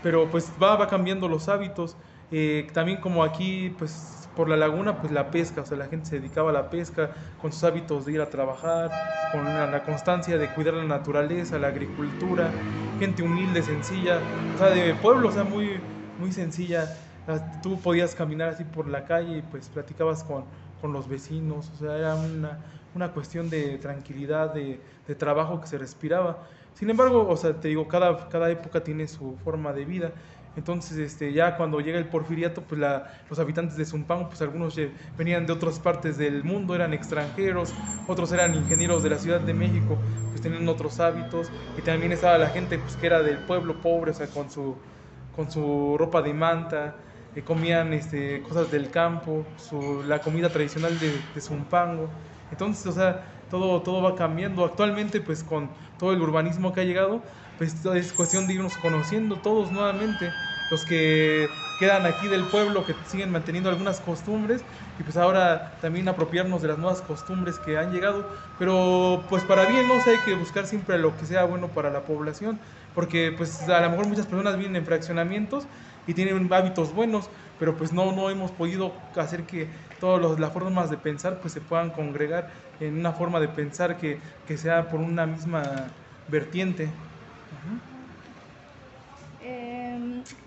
Pero 0.00 0.30
pues 0.30 0.54
va, 0.62 0.76
va 0.76 0.86
cambiando 0.88 1.28
los 1.28 1.48
hábitos. 1.48 1.96
Eh, 2.30 2.66
también 2.72 3.00
como 3.00 3.24
aquí, 3.24 3.70
pues 3.70 4.23
por 4.34 4.48
la 4.48 4.56
laguna, 4.56 5.00
pues 5.00 5.12
la 5.12 5.30
pesca, 5.30 5.62
o 5.62 5.66
sea, 5.66 5.76
la 5.76 5.86
gente 5.88 6.06
se 6.08 6.16
dedicaba 6.20 6.50
a 6.50 6.52
la 6.52 6.70
pesca 6.70 7.12
con 7.36 7.52
sus 7.52 7.64
hábitos 7.64 8.04
de 8.04 8.12
ir 8.12 8.20
a 8.20 8.30
trabajar, 8.30 8.98
con 9.30 9.54
la, 9.54 9.66
la 9.66 9.82
constancia 9.84 10.38
de 10.38 10.52
cuidar 10.52 10.74
la 10.74 10.84
naturaleza, 10.84 11.58
la 11.58 11.68
agricultura, 11.68 12.52
gente 12.98 13.22
humilde, 13.22 13.62
sencilla, 13.62 14.28
o 14.52 14.58
sea, 14.58 14.70
de 14.70 14.94
pueblo, 14.94 15.28
o 15.28 15.32
sea, 15.32 15.44
muy, 15.44 15.80
muy 16.16 16.32
sencilla. 16.32 17.00
Ah, 17.26 17.60
Tú 17.62 17.80
podías 17.80 18.14
caminar 18.14 18.50
así 18.50 18.64
por 18.64 18.88
la 18.88 19.04
calle 19.04 19.38
y 19.38 19.42
pues 19.42 19.68
platicabas 19.70 20.24
con, 20.24 20.46
con 20.80 20.92
los 20.92 21.08
vecinos, 21.08 21.70
o 21.70 21.76
sea, 21.76 21.96
era 21.96 22.14
una, 22.16 22.64
una 22.92 23.12
cuestión 23.12 23.50
de 23.50 23.78
tranquilidad, 23.78 24.52
de, 24.54 24.82
de 25.06 25.14
trabajo 25.14 25.60
que 25.60 25.66
se 25.66 25.78
respiraba. 25.78 26.48
Sin 26.74 26.90
embargo, 26.90 27.28
o 27.28 27.36
sea, 27.36 27.58
te 27.60 27.68
digo, 27.68 27.88
cada, 27.88 28.28
cada 28.28 28.50
época 28.50 28.82
tiene 28.84 29.08
su 29.08 29.36
forma 29.38 29.72
de 29.72 29.84
vida. 29.84 30.12
Entonces, 30.56 30.96
este, 30.98 31.32
ya 31.32 31.56
cuando 31.56 31.80
llega 31.80 31.98
el 31.98 32.08
porfiriato, 32.08 32.66
pues 32.66 32.80
la- 32.80 33.06
los 33.28 33.38
habitantes 33.38 33.76
de 33.76 33.84
Zumpango, 33.84 34.28
pues 34.28 34.40
algunos 34.42 34.76
venían 35.16 35.46
de 35.46 35.52
otras 35.52 35.80
partes 35.80 36.16
del 36.16 36.44
mundo, 36.44 36.74
eran 36.74 36.94
extranjeros, 36.94 37.76
otros 38.06 38.32
eran 38.32 38.54
ingenieros 38.54 39.02
de 39.02 39.10
la 39.10 39.18
Ciudad 39.18 39.40
de 39.40 39.54
México, 39.54 40.02
pues 40.30 40.42
tenían 40.42 40.68
otros 40.68 41.00
hábitos, 41.00 41.52
y 41.76 41.82
también 41.82 42.12
estaba 42.12 42.38
la 42.38 42.50
gente 42.50 42.78
pues, 42.78 42.96
que 42.96 43.06
era 43.06 43.22
del 43.22 43.44
pueblo 43.44 43.80
pobre, 43.80 44.10
o 44.12 44.14
sea, 44.14 44.30
con 44.30 44.50
su, 44.50 44.82
con 45.30 45.50
su 45.50 45.96
ropa 45.98 46.22
de 46.22 46.34
manta, 46.34 47.00
eh, 47.34 47.42
comían 47.44 47.92
este, 47.92 48.42
cosas 48.42 48.70
del 48.70 48.90
campo, 48.90 49.54
su, 49.56 50.02
la 50.04 50.22
comida 50.22 50.50
tradicional 50.52 50.98
de, 50.98 51.22
de 51.32 51.40
Zumpango. 51.40 52.14
Entonces, 52.50 52.86
o 52.86 52.92
sea, 52.92 53.44
todo, 53.48 53.82
todo 53.82 54.02
va 54.02 54.14
cambiando. 54.14 54.64
Actualmente, 54.64 55.20
pues 55.20 55.42
con 55.42 55.74
todo 55.96 56.12
el 56.12 56.20
urbanismo 56.22 56.72
que 56.72 56.80
ha 56.82 56.84
llegado, 56.84 57.24
pues 57.56 57.84
es 57.84 58.12
cuestión 58.12 58.46
de 58.46 58.54
irnos 58.54 58.76
conociendo 58.78 59.40
todos 59.42 59.70
nuevamente. 59.72 60.36
Los 60.70 60.84
que 60.84 61.72
quedan 61.76 62.06
aquí 62.06 62.28
del 62.28 62.48
pueblo, 62.48 62.84
que 62.84 62.94
siguen 63.04 63.30
manteniendo 63.30 63.68
algunas 63.68 64.00
costumbres, 64.00 64.64
y 64.96 65.02
pues 65.02 65.16
ahora 65.16 65.78
también 65.80 66.08
apropiarnos 66.08 66.62
de 66.62 66.68
las 66.68 66.78
nuevas 66.78 67.02
costumbres 67.02 67.58
que 67.60 67.76
han 67.76 67.92
llegado. 67.92 68.28
Pero 68.56 69.26
pues 69.28 69.44
para 69.44 69.66
bien, 69.66 69.86
¿no? 69.88 69.96
O 69.96 70.00
sea, 70.00 70.12
hay 70.14 70.22
que 70.22 70.34
buscar 70.34 70.66
siempre 70.66 70.98
lo 70.98 71.16
que 71.16 71.26
sea 71.26 71.44
bueno 71.44 71.72
para 71.74 71.90
la 71.90 72.04
población, 72.04 72.60
porque 72.92 73.32
pues 73.36 73.68
a 73.68 73.80
lo 73.80 73.90
mejor 73.90 74.06
muchas 74.06 74.26
personas 74.26 74.56
vienen 74.56 74.76
en 74.76 74.86
fraccionamientos 74.86 75.68
y 76.06 76.14
tienen 76.14 76.52
hábitos 76.52 76.92
buenos, 76.92 77.30
pero 77.56 77.76
pues 77.76 77.92
no, 77.92 78.12
no 78.12 78.30
hemos 78.30 78.52
podido 78.52 79.10
hacer 79.16 79.46
que 79.46 79.74
todas 79.98 80.38
las 80.38 80.52
formas 80.52 80.90
de 80.90 80.98
pensar 80.98 81.40
pues 81.40 81.52
se 81.54 81.60
puedan 81.60 81.90
congregar 81.90 82.52
en 82.78 82.98
una 82.98 83.12
forma 83.12 83.40
de 83.40 83.48
pensar 83.48 83.96
que, 83.96 84.22
que 84.44 84.56
sea 84.58 84.88
por 84.88 85.00
una 85.00 85.26
misma 85.26 85.96
vertiente. 86.26 87.00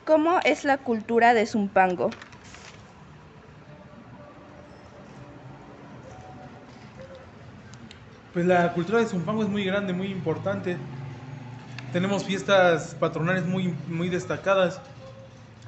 ¿Cómo 0.05 0.39
es 0.45 0.63
la 0.63 0.77
cultura 0.77 1.33
de 1.33 1.45
Zumpango? 1.45 2.09
Pues 8.33 8.45
la 8.45 8.71
cultura 8.73 8.99
de 8.99 9.05
Zumpango 9.05 9.43
es 9.43 9.49
muy 9.49 9.65
grande, 9.65 9.93
muy 9.93 10.07
importante. 10.07 10.77
Tenemos 11.91 12.23
fiestas 12.23 12.95
patronales 12.95 13.45
muy, 13.45 13.73
muy 13.89 14.09
destacadas. 14.09 14.79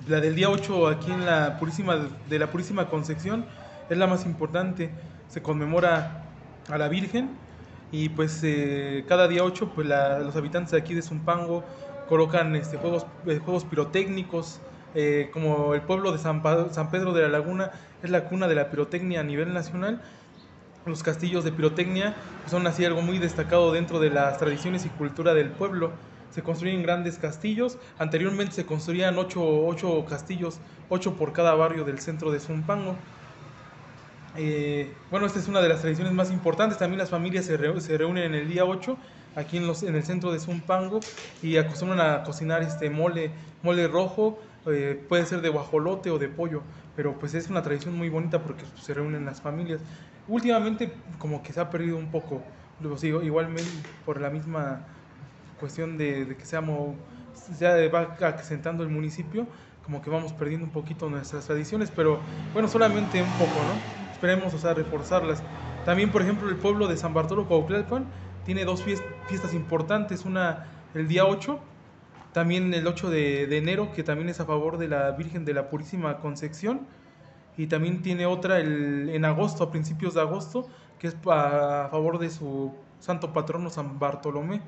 La 0.08 0.22
del 0.22 0.36
día 0.36 0.50
8 0.50 0.88
aquí 0.88 1.12
en 1.12 1.26
la 1.26 1.60
Purísima 1.60 2.08
de 2.30 2.40
la 2.40 2.48
Purísima 2.48 2.90
Concepción 2.90 3.46
es 3.90 3.98
la 3.98 4.08
más 4.08 4.26
importante. 4.26 4.90
Se 5.28 5.42
conmemora 5.42 6.24
a 6.70 6.78
la 6.78 6.88
Virgen 6.88 7.30
y 7.92 8.10
pues 8.10 8.42
eh, 8.44 9.06
cada 9.08 9.28
día 9.28 9.44
8 9.44 9.72
pues 9.74 9.88
los 9.88 10.36
habitantes 10.36 10.72
de 10.72 10.78
aquí 10.78 10.94
de 10.94 11.02
Zumpango 11.02 11.64
colocan 12.08 12.56
este, 12.56 12.78
juegos, 12.78 13.06
eh, 13.28 13.40
juegos 13.44 13.66
pirotécnicos. 13.66 14.62
eh, 14.96 15.30
como 15.32 15.76
el 15.76 15.82
pueblo 15.84 16.12
de 16.12 16.18
San, 16.18 16.42
San 16.72 16.90
Pedro 16.92 17.14
de 17.14 17.22
la 17.24 17.30
Laguna 17.30 17.72
es 18.02 18.10
la 18.10 18.26
cuna 18.26 18.48
de 18.48 18.56
la 18.56 18.70
pirotecnia 18.72 19.20
a 19.20 19.24
nivel 19.24 19.54
nacional, 19.54 20.02
los 20.86 21.04
castillos 21.04 21.44
de 21.44 21.52
pirotecnia 21.52 22.16
son 22.48 22.66
así 22.68 22.86
algo 22.86 23.02
muy 23.02 23.20
destacado 23.20 23.72
dentro 23.72 24.00
de 24.00 24.10
las 24.10 24.38
tradiciones 24.38 24.86
y 24.86 24.90
cultura 24.90 25.34
del 25.34 25.52
pueblo. 25.52 26.00
Se 26.30 26.44
construyen 26.44 26.84
grandes 26.84 27.18
castillos. 27.18 27.80
Anteriormente 27.98 28.56
se 28.56 28.66
construían 28.66 29.18
ocho, 29.18 29.44
ocho 29.66 30.06
castillos, 30.06 30.62
ocho 30.88 31.16
por 31.18 31.34
cada 31.34 31.54
barrio 31.56 31.86
del 31.86 32.00
centro 32.00 32.32
de 32.32 32.40
Zumpango. 32.40 33.04
Eh, 34.36 35.08
bueno, 35.10 35.26
esta 35.26 35.40
es 35.40 35.48
una 35.48 35.60
de 35.62 35.70
las 35.70 35.82
tradiciones 35.82 36.14
más 36.14 36.32
importantes. 36.32 36.78
También 36.78 37.00
las 37.00 37.10
familias 37.10 37.46
se, 37.46 37.58
reu- 37.60 37.80
se 37.80 37.98
reúnen 37.98 38.26
en 38.26 38.36
el 38.36 38.48
día 38.48 38.66
8 38.66 39.00
aquí 39.34 39.58
en, 39.58 39.68
los, 39.68 39.84
en 39.84 39.96
el 39.96 40.04
centro 40.04 40.32
de 40.32 40.40
Zumpango 40.40 41.06
y 41.42 41.58
acostumbran 41.58 42.00
a 42.00 42.24
cocinar 42.24 42.62
este 42.62 42.90
mole, 42.90 43.36
mole 43.62 43.88
rojo, 43.88 44.40
eh, 44.66 45.06
puede 45.08 45.26
ser 45.26 45.42
de 45.42 45.50
guajolote 45.50 46.10
o 46.12 46.20
de 46.20 46.30
pollo, 46.30 46.66
pero 46.94 47.18
pues 47.18 47.34
es 47.34 47.50
una 47.50 47.62
tradición 47.64 47.96
muy 47.96 48.10
bonita 48.10 48.44
porque 48.44 48.66
pues, 48.66 48.84
se 48.84 48.94
reúnen 48.94 49.26
las 49.26 49.42
familias. 49.42 49.84
Últimamente 50.28 51.04
como 51.18 51.42
que 51.42 51.54
se 51.54 51.60
ha 51.62 51.70
perdido 51.70 51.98
un 51.98 52.12
poco, 52.12 52.52
lo 52.78 52.98
sigo, 52.98 53.24
igualmente 53.24 53.88
por 54.04 54.22
la 54.22 54.30
misma 54.30 54.88
cuestión 55.56 55.98
de, 55.98 56.26
de 56.26 56.38
que 56.38 56.46
seamos, 56.46 57.00
ya 57.48 57.76
va 57.90 58.16
acrecentando 58.28 58.84
el 58.84 58.90
municipio, 58.90 59.50
como 59.82 60.02
que 60.02 60.10
vamos 60.10 60.34
perdiendo 60.34 60.66
un 60.66 60.72
poquito 60.72 61.10
nuestras 61.10 61.46
tradiciones, 61.48 61.92
pero 61.92 62.26
bueno, 62.54 62.68
solamente 62.68 63.22
un 63.22 63.36
poco, 63.38 63.64
¿no? 63.66 63.84
Esperemos, 64.20 64.54
o 64.54 64.58
sea, 64.58 64.74
reforzarlas. 64.74 65.46
También, 65.82 66.12
por 66.12 66.22
ejemplo, 66.22 66.50
el 66.50 66.58
pueblo 66.60 66.90
de 66.90 66.98
San 66.98 67.14
Bartolo 67.14 67.48
Cuauhtlalpan 67.48 68.12
tiene 68.44 68.66
dos 68.66 68.86
fies- 68.86 69.06
fiestas 69.24 69.54
importantes, 69.54 70.26
una 70.26 70.66
el 70.94 71.08
día 71.08 71.26
8, 71.26 71.62
también 72.34 72.74
el 72.74 72.86
8 72.86 73.10
de, 73.10 73.44
enero, 73.58 73.94
que 73.94 74.04
también 74.04 74.28
es 74.28 74.42
a 74.42 74.46
favor 74.46 74.78
de 74.78 74.90
la 74.90 75.12
Virgen 75.12 75.46
de 75.46 75.54
la 75.54 75.70
Purísima 75.70 76.20
Concepción, 76.20 76.90
y 77.56 77.68
también 77.68 78.02
tiene 78.02 78.26
otra 78.26 78.60
el, 78.60 79.10
en 79.10 79.24
agosto, 79.24 79.64
a 79.64 79.72
principios 79.72 80.16
de 80.16 80.22
agosto, 80.22 80.68
que 80.98 81.08
es 81.08 81.16
pa- 81.16 81.86
a 81.86 81.90
favor 81.90 82.20
de 82.20 82.30
su 82.30 82.74
santo 83.00 83.32
patrono 83.32 83.70
San 83.70 84.00
Bartolomé. 84.00 84.62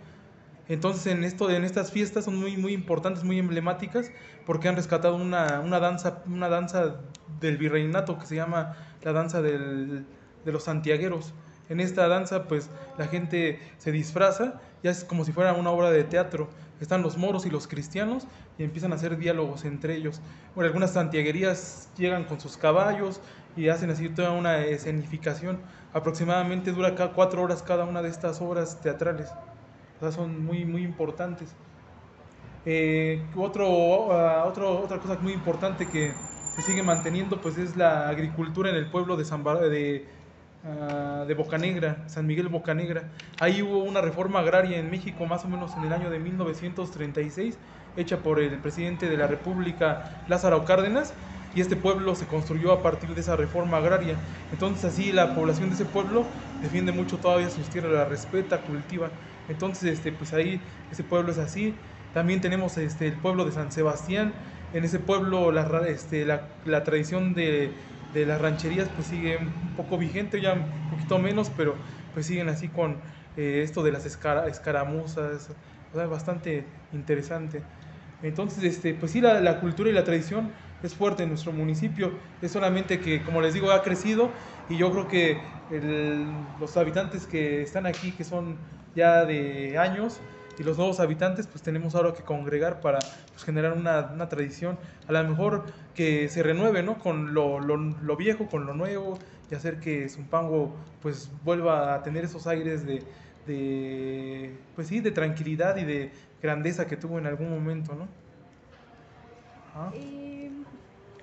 Entonces 0.70 1.08
en, 1.08 1.24
esto, 1.24 1.50
en 1.50 1.64
estas 1.64 1.92
fiestas 1.92 2.26
son 2.26 2.38
muy, 2.38 2.56
muy 2.58 2.74
importantes, 2.74 3.24
muy 3.24 3.40
emblemáticas, 3.40 4.12
porque 4.46 4.70
han 4.70 4.76
rescatado 4.76 5.16
una, 5.16 5.60
una, 5.60 5.80
danza, 5.80 6.24
una 6.28 6.50
danza 6.50 6.96
del 7.40 7.58
virreinato 7.58 8.18
que 8.18 8.26
se 8.26 8.36
llama 8.36 8.76
la 9.04 9.12
danza 9.14 9.42
del- 9.42 10.06
de 10.46 10.52
los 10.52 10.64
santiagueros. 10.64 11.34
En 11.70 11.80
esta 11.80 12.08
danza 12.08 12.48
pues 12.48 12.70
la 12.98 13.08
gente 13.08 13.60
se 13.78 13.92
disfraza, 13.92 14.60
ya 14.84 14.92
es 14.92 15.04
como 15.04 15.24
si 15.26 15.32
fuera 15.32 15.54
una 15.54 15.72
obra 15.72 15.92
de 15.92 16.04
teatro. 16.04 16.50
Están 16.80 17.04
los 17.04 17.16
moros 17.18 17.46
y 17.46 17.50
los 17.52 17.68
cristianos 17.68 18.26
y 18.58 18.64
empiezan 18.64 18.92
a 18.92 18.96
hacer 18.96 19.18
diálogos 19.18 19.66
entre 19.66 19.96
ellos. 19.96 20.20
Bueno, 20.56 20.68
algunas 20.68 20.92
santiaguerías 20.94 21.90
llegan 21.96 22.24
con 22.26 22.40
sus 22.40 22.58
caballos 22.58 23.22
y 23.56 23.70
hacen 23.70 23.90
así 23.92 24.10
toda 24.10 24.32
una 24.32 24.60
escenificación. 24.66 25.60
Aproximadamente 25.94 26.72
dura 26.72 26.96
cuatro 27.14 27.44
horas 27.44 27.62
cada 27.62 27.86
una 27.86 28.02
de 28.02 28.10
estas 28.10 28.42
obras 28.42 28.82
teatrales. 28.82 29.30
O 30.02 30.04
sea, 30.04 30.12
son 30.12 30.44
muy, 30.44 30.66
muy 30.66 30.84
importantes. 30.84 31.56
Eh, 32.66 33.32
otro, 33.36 34.12
ah, 34.14 34.46
otro, 34.46 34.80
otra 34.82 35.00
cosa 35.00 35.18
muy 35.22 35.34
importante 35.34 35.88
que 35.88 36.14
se 36.50 36.62
sigue 36.62 36.84
manteniendo 36.84 37.42
pues 37.42 37.58
es 37.58 37.76
la 37.76 38.08
agricultura 38.10 38.70
en 38.70 38.76
el 38.76 38.88
pueblo 38.90 39.16
de, 39.16 39.26
San 39.26 39.44
Bar- 39.44 39.60
de, 39.70 40.08
ah, 40.66 41.26
de 41.28 41.34
Bocanegra, 41.36 42.04
San 42.08 42.26
Miguel 42.28 42.48
Bocanegra. 42.50 43.12
Ahí 43.40 43.62
hubo 43.62 43.84
una 43.84 44.02
reforma 44.02 44.40
agraria 44.40 44.80
en 44.80 44.90
México 44.90 45.26
más 45.28 45.46
o 45.46 45.50
menos 45.50 45.78
en 45.78 45.84
el 45.86 45.94
año 45.94 46.10
de 46.10 46.20
1936, 46.20 47.60
hecha 47.96 48.18
por 48.24 48.40
el 48.40 48.60
presidente 48.60 49.08
de 49.10 49.18
la 49.18 49.28
República, 49.28 50.24
Lázaro 50.28 50.66
Cárdenas, 50.66 51.14
y 51.54 51.62
este 51.62 51.76
pueblo 51.76 52.16
se 52.16 52.28
construyó 52.28 52.72
a 52.72 52.82
partir 52.82 53.14
de 53.14 53.22
esa 53.22 53.36
reforma 53.36 53.78
agraria. 53.78 54.18
Entonces 54.52 54.86
así 54.86 55.12
la 55.12 55.36
población 55.36 55.70
de 55.70 55.76
ese 55.76 55.86
pueblo 55.86 56.32
defiende 56.62 56.92
mucho 56.92 57.20
todavía 57.20 57.50
sus 57.50 57.70
tierras, 57.70 57.92
la 57.92 58.06
respeta, 58.06 58.62
cultiva. 58.62 59.12
Entonces 59.52 59.84
este, 59.92 60.12
pues 60.12 60.34
ahí 60.34 60.68
ese 60.90 61.04
pueblo 61.04 61.32
es 61.32 61.38
así. 61.38 61.80
También 62.12 62.42
tenemos 62.42 62.78
este, 62.78 63.08
el 63.08 63.20
pueblo 63.22 63.46
de 63.46 63.52
San 63.52 63.72
Sebastián. 63.72 64.36
En 64.72 64.84
ese 64.84 65.00
pueblo 65.00 65.52
la, 65.52 65.64
este, 65.88 66.26
la, 66.26 66.60
tradición 66.84 67.34
de, 67.34 67.78
de 68.12 68.26
las 68.26 68.40
rancherías 68.42 68.90
pues 68.90 69.08
sigue 69.08 69.38
un 69.38 69.76
poco 69.76 69.98
vigente, 69.98 70.42
ya 70.42 70.54
un 70.54 70.88
poquito 70.88 71.20
menos, 71.20 71.50
pero 71.50 71.80
pues 72.14 72.26
siguen 72.26 72.50
así 72.50 72.70
con 72.70 73.02
eh, 73.36 73.62
esto 73.64 73.84
de 73.84 73.92
las 73.92 74.06
escara- 74.06 74.48
escaramuzas, 74.48 75.50
o 75.92 75.96
sea, 75.98 76.08
bastante 76.08 76.88
interesante. 76.92 77.66
Entonces, 78.22 78.64
este, 78.64 78.94
pues 78.94 79.12
sí, 79.12 79.22
la, 79.22 79.42
la 79.42 79.60
cultura 79.60 79.90
y 79.90 79.94
la 79.94 80.04
tradición 80.04 80.54
es 80.88 80.96
fuerte 80.96 81.24
en 81.24 81.30
nuestro 81.30 81.52
municipio, 81.54 82.20
es 82.42 82.52
solamente 82.52 83.00
que, 83.00 83.24
como 83.24 83.42
les 83.42 83.54
digo, 83.54 83.72
ha 83.72 83.82
crecido 83.84 84.34
y 84.68 84.78
yo 84.78 84.92
creo 84.92 85.08
que 85.08 85.62
los 86.58 86.78
habitantes 86.78 87.28
que 87.28 87.62
están 87.62 87.86
aquí, 87.86 88.12
que 88.14 88.24
son 88.24 88.60
ya 88.94 89.26
de 89.26 89.78
años, 89.78 90.22
y 90.58 90.64
los 90.64 90.78
nuevos 90.78 91.00
habitantes, 91.00 91.48
pues 91.48 91.64
tenemos 91.64 91.96
ahora 91.96 92.14
que 92.14 92.24
congregar 92.24 92.82
para 92.82 93.00
pues, 93.32 93.44
generar 93.44 93.74
una, 93.74 94.30
tradición, 94.30 94.80
a 95.08 95.12
lo 95.14 95.24
mejor 95.28 95.66
que 95.94 96.30
se 96.30 96.44
renueve, 96.44 96.84
¿no? 96.84 97.00
Con 97.00 97.34
lo, 97.34 97.60
lo- 97.60 98.16
viejo, 98.18 98.48
con 98.48 98.66
lo 98.66 98.74
nuevo, 98.74 99.24
y 99.50 99.56
hacer 99.56 99.80
que 99.80 100.10
Zumpango, 100.10 100.78
pues, 101.00 101.32
vuelva 101.42 101.94
a 101.96 102.04
tener 102.04 102.26
esos 102.26 102.48
aires 102.48 102.86
de, 102.86 103.08
de, 103.46 104.68
pues 104.76 104.88
sí, 104.88 105.00
de 105.00 105.12
tranquilidad 105.12 105.78
y 105.78 105.86
de 105.86 106.12
grandeza 106.42 106.86
que 106.88 106.98
tuvo 106.98 107.18
en 107.18 107.28
algún 107.28 107.50
momento, 107.50 107.96
¿no? 107.96 108.10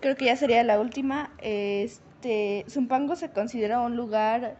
Creo 0.00 0.16
que 0.16 0.26
ya 0.26 0.36
sería 0.36 0.62
la 0.64 0.80
última. 0.80 1.30
Este, 1.38 2.64
Zumpango 2.68 3.16
se 3.16 3.30
considera 3.30 3.80
un 3.80 3.96
lugar 3.96 4.56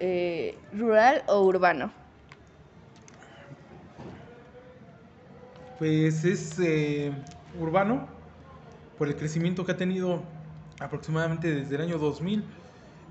eh, 0.00 0.56
rural 0.72 1.22
o 1.26 1.42
urbano. 1.42 1.92
Pues 5.78 6.24
es 6.24 6.58
eh, 6.60 7.12
urbano 7.60 8.06
por 8.98 9.08
el 9.08 9.16
crecimiento 9.16 9.64
que 9.64 9.72
ha 9.72 9.76
tenido 9.76 10.22
aproximadamente 10.80 11.52
desde 11.52 11.74
el 11.76 11.82
año 11.82 11.98
2000. 11.98 12.44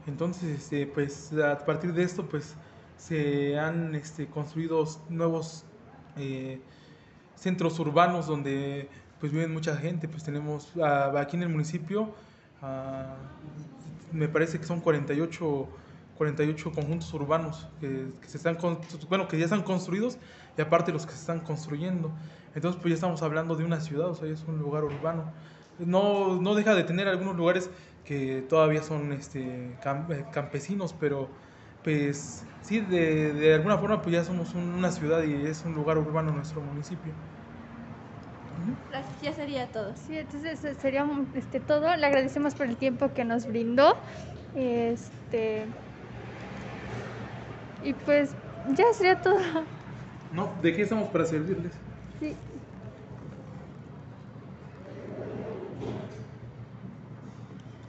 Entonces, 0.08 0.60
este, 0.60 0.88
pues 0.88 1.34
a 1.34 1.58
partir 1.66 1.94
de 1.94 2.04
esto, 2.04 2.28
pues 2.28 2.56
se 2.98 3.58
han 3.60 3.96
este, 3.96 4.28
construido 4.28 4.86
nuevos 5.10 5.66
eh, 6.18 6.62
centros 7.36 7.80
urbanos 7.80 8.28
donde 8.28 8.90
pues 9.22 9.32
viven 9.34 9.54
mucha 9.54 9.78
gente. 9.78 10.10
Pues 10.10 10.26
tenemos 10.26 10.74
ah, 10.84 11.14
aquí 11.20 11.38
en 11.38 11.44
el 11.46 11.50
municipio, 11.50 12.16
ah, 12.62 13.32
me 14.12 14.28
parece 14.30 14.60
que 14.60 14.66
son 14.66 14.82
48, 14.82 15.72
48 16.14 16.72
conjuntos 16.74 17.14
urbanos 17.14 17.70
que, 17.80 18.14
se 18.28 18.38
están, 18.38 18.58
bueno, 19.10 19.28
que 19.28 19.38
ya 19.40 19.46
están 19.46 19.64
construidos 19.64 20.20
y 20.58 20.62
aparte 20.62 20.92
los 20.92 21.06
que 21.06 21.14
se 21.14 21.20
están 21.20 21.42
construyendo. 21.42 22.16
Entonces, 22.54 22.82
pues 22.82 22.92
ya 22.92 22.96
estamos 22.96 23.22
hablando 23.24 23.56
de 23.56 23.64
una 23.66 23.82
ciudad, 23.82 24.10
o 24.10 24.16
sea, 24.16 24.28
es 24.30 24.44
un 24.48 24.60
lugar 24.60 24.84
urbano. 24.84 25.34
No, 25.78 26.42
no 26.42 26.56
deja 26.56 26.76
de 26.76 26.84
tener 26.84 27.08
algunos 27.08 27.36
lugares 27.36 27.72
que 28.04 28.42
todavía 28.44 28.84
son 28.84 29.14
este, 29.14 29.74
eh, 29.74 30.30
campesinos, 30.32 30.94
pero 30.94 31.36
pues 31.82 32.48
sí, 32.62 32.82
de, 32.82 33.34
de 33.34 33.54
alguna 33.56 33.78
forma 33.78 34.02
pues 34.02 34.14
ya 34.14 34.24
somos 34.24 34.54
un- 34.54 34.74
una 34.76 34.92
ciudad 34.92 35.24
y 35.24 35.46
es 35.46 35.66
un 35.66 35.74
lugar 35.74 35.98
urbano 35.98 36.32
nuestro 36.34 36.62
municipio. 36.62 37.16
Ya 39.22 39.34
sería 39.34 39.68
todo. 39.68 39.96
Sí, 39.96 40.18
entonces 40.18 40.64
eh, 40.64 40.76
sería 40.76 41.06
este, 41.36 41.60
todo. 41.60 41.96
Le 41.96 42.06
agradecemos 42.06 42.56
por 42.56 42.68
el 42.68 42.76
tiempo 42.78 43.14
que 43.14 43.24
nos 43.24 43.46
brindó. 43.46 43.96
Este. 44.56 45.66
Y 47.84 47.94
pues 47.94 48.32
ya 48.76 48.86
sería 48.94 49.22
todo. 49.22 49.40
No, 50.34 50.50
¿de 50.62 50.74
qué 50.74 50.84
estamos 50.84 51.10
para 51.10 51.26
servirles? 51.26 51.74
Sí. 52.20 52.36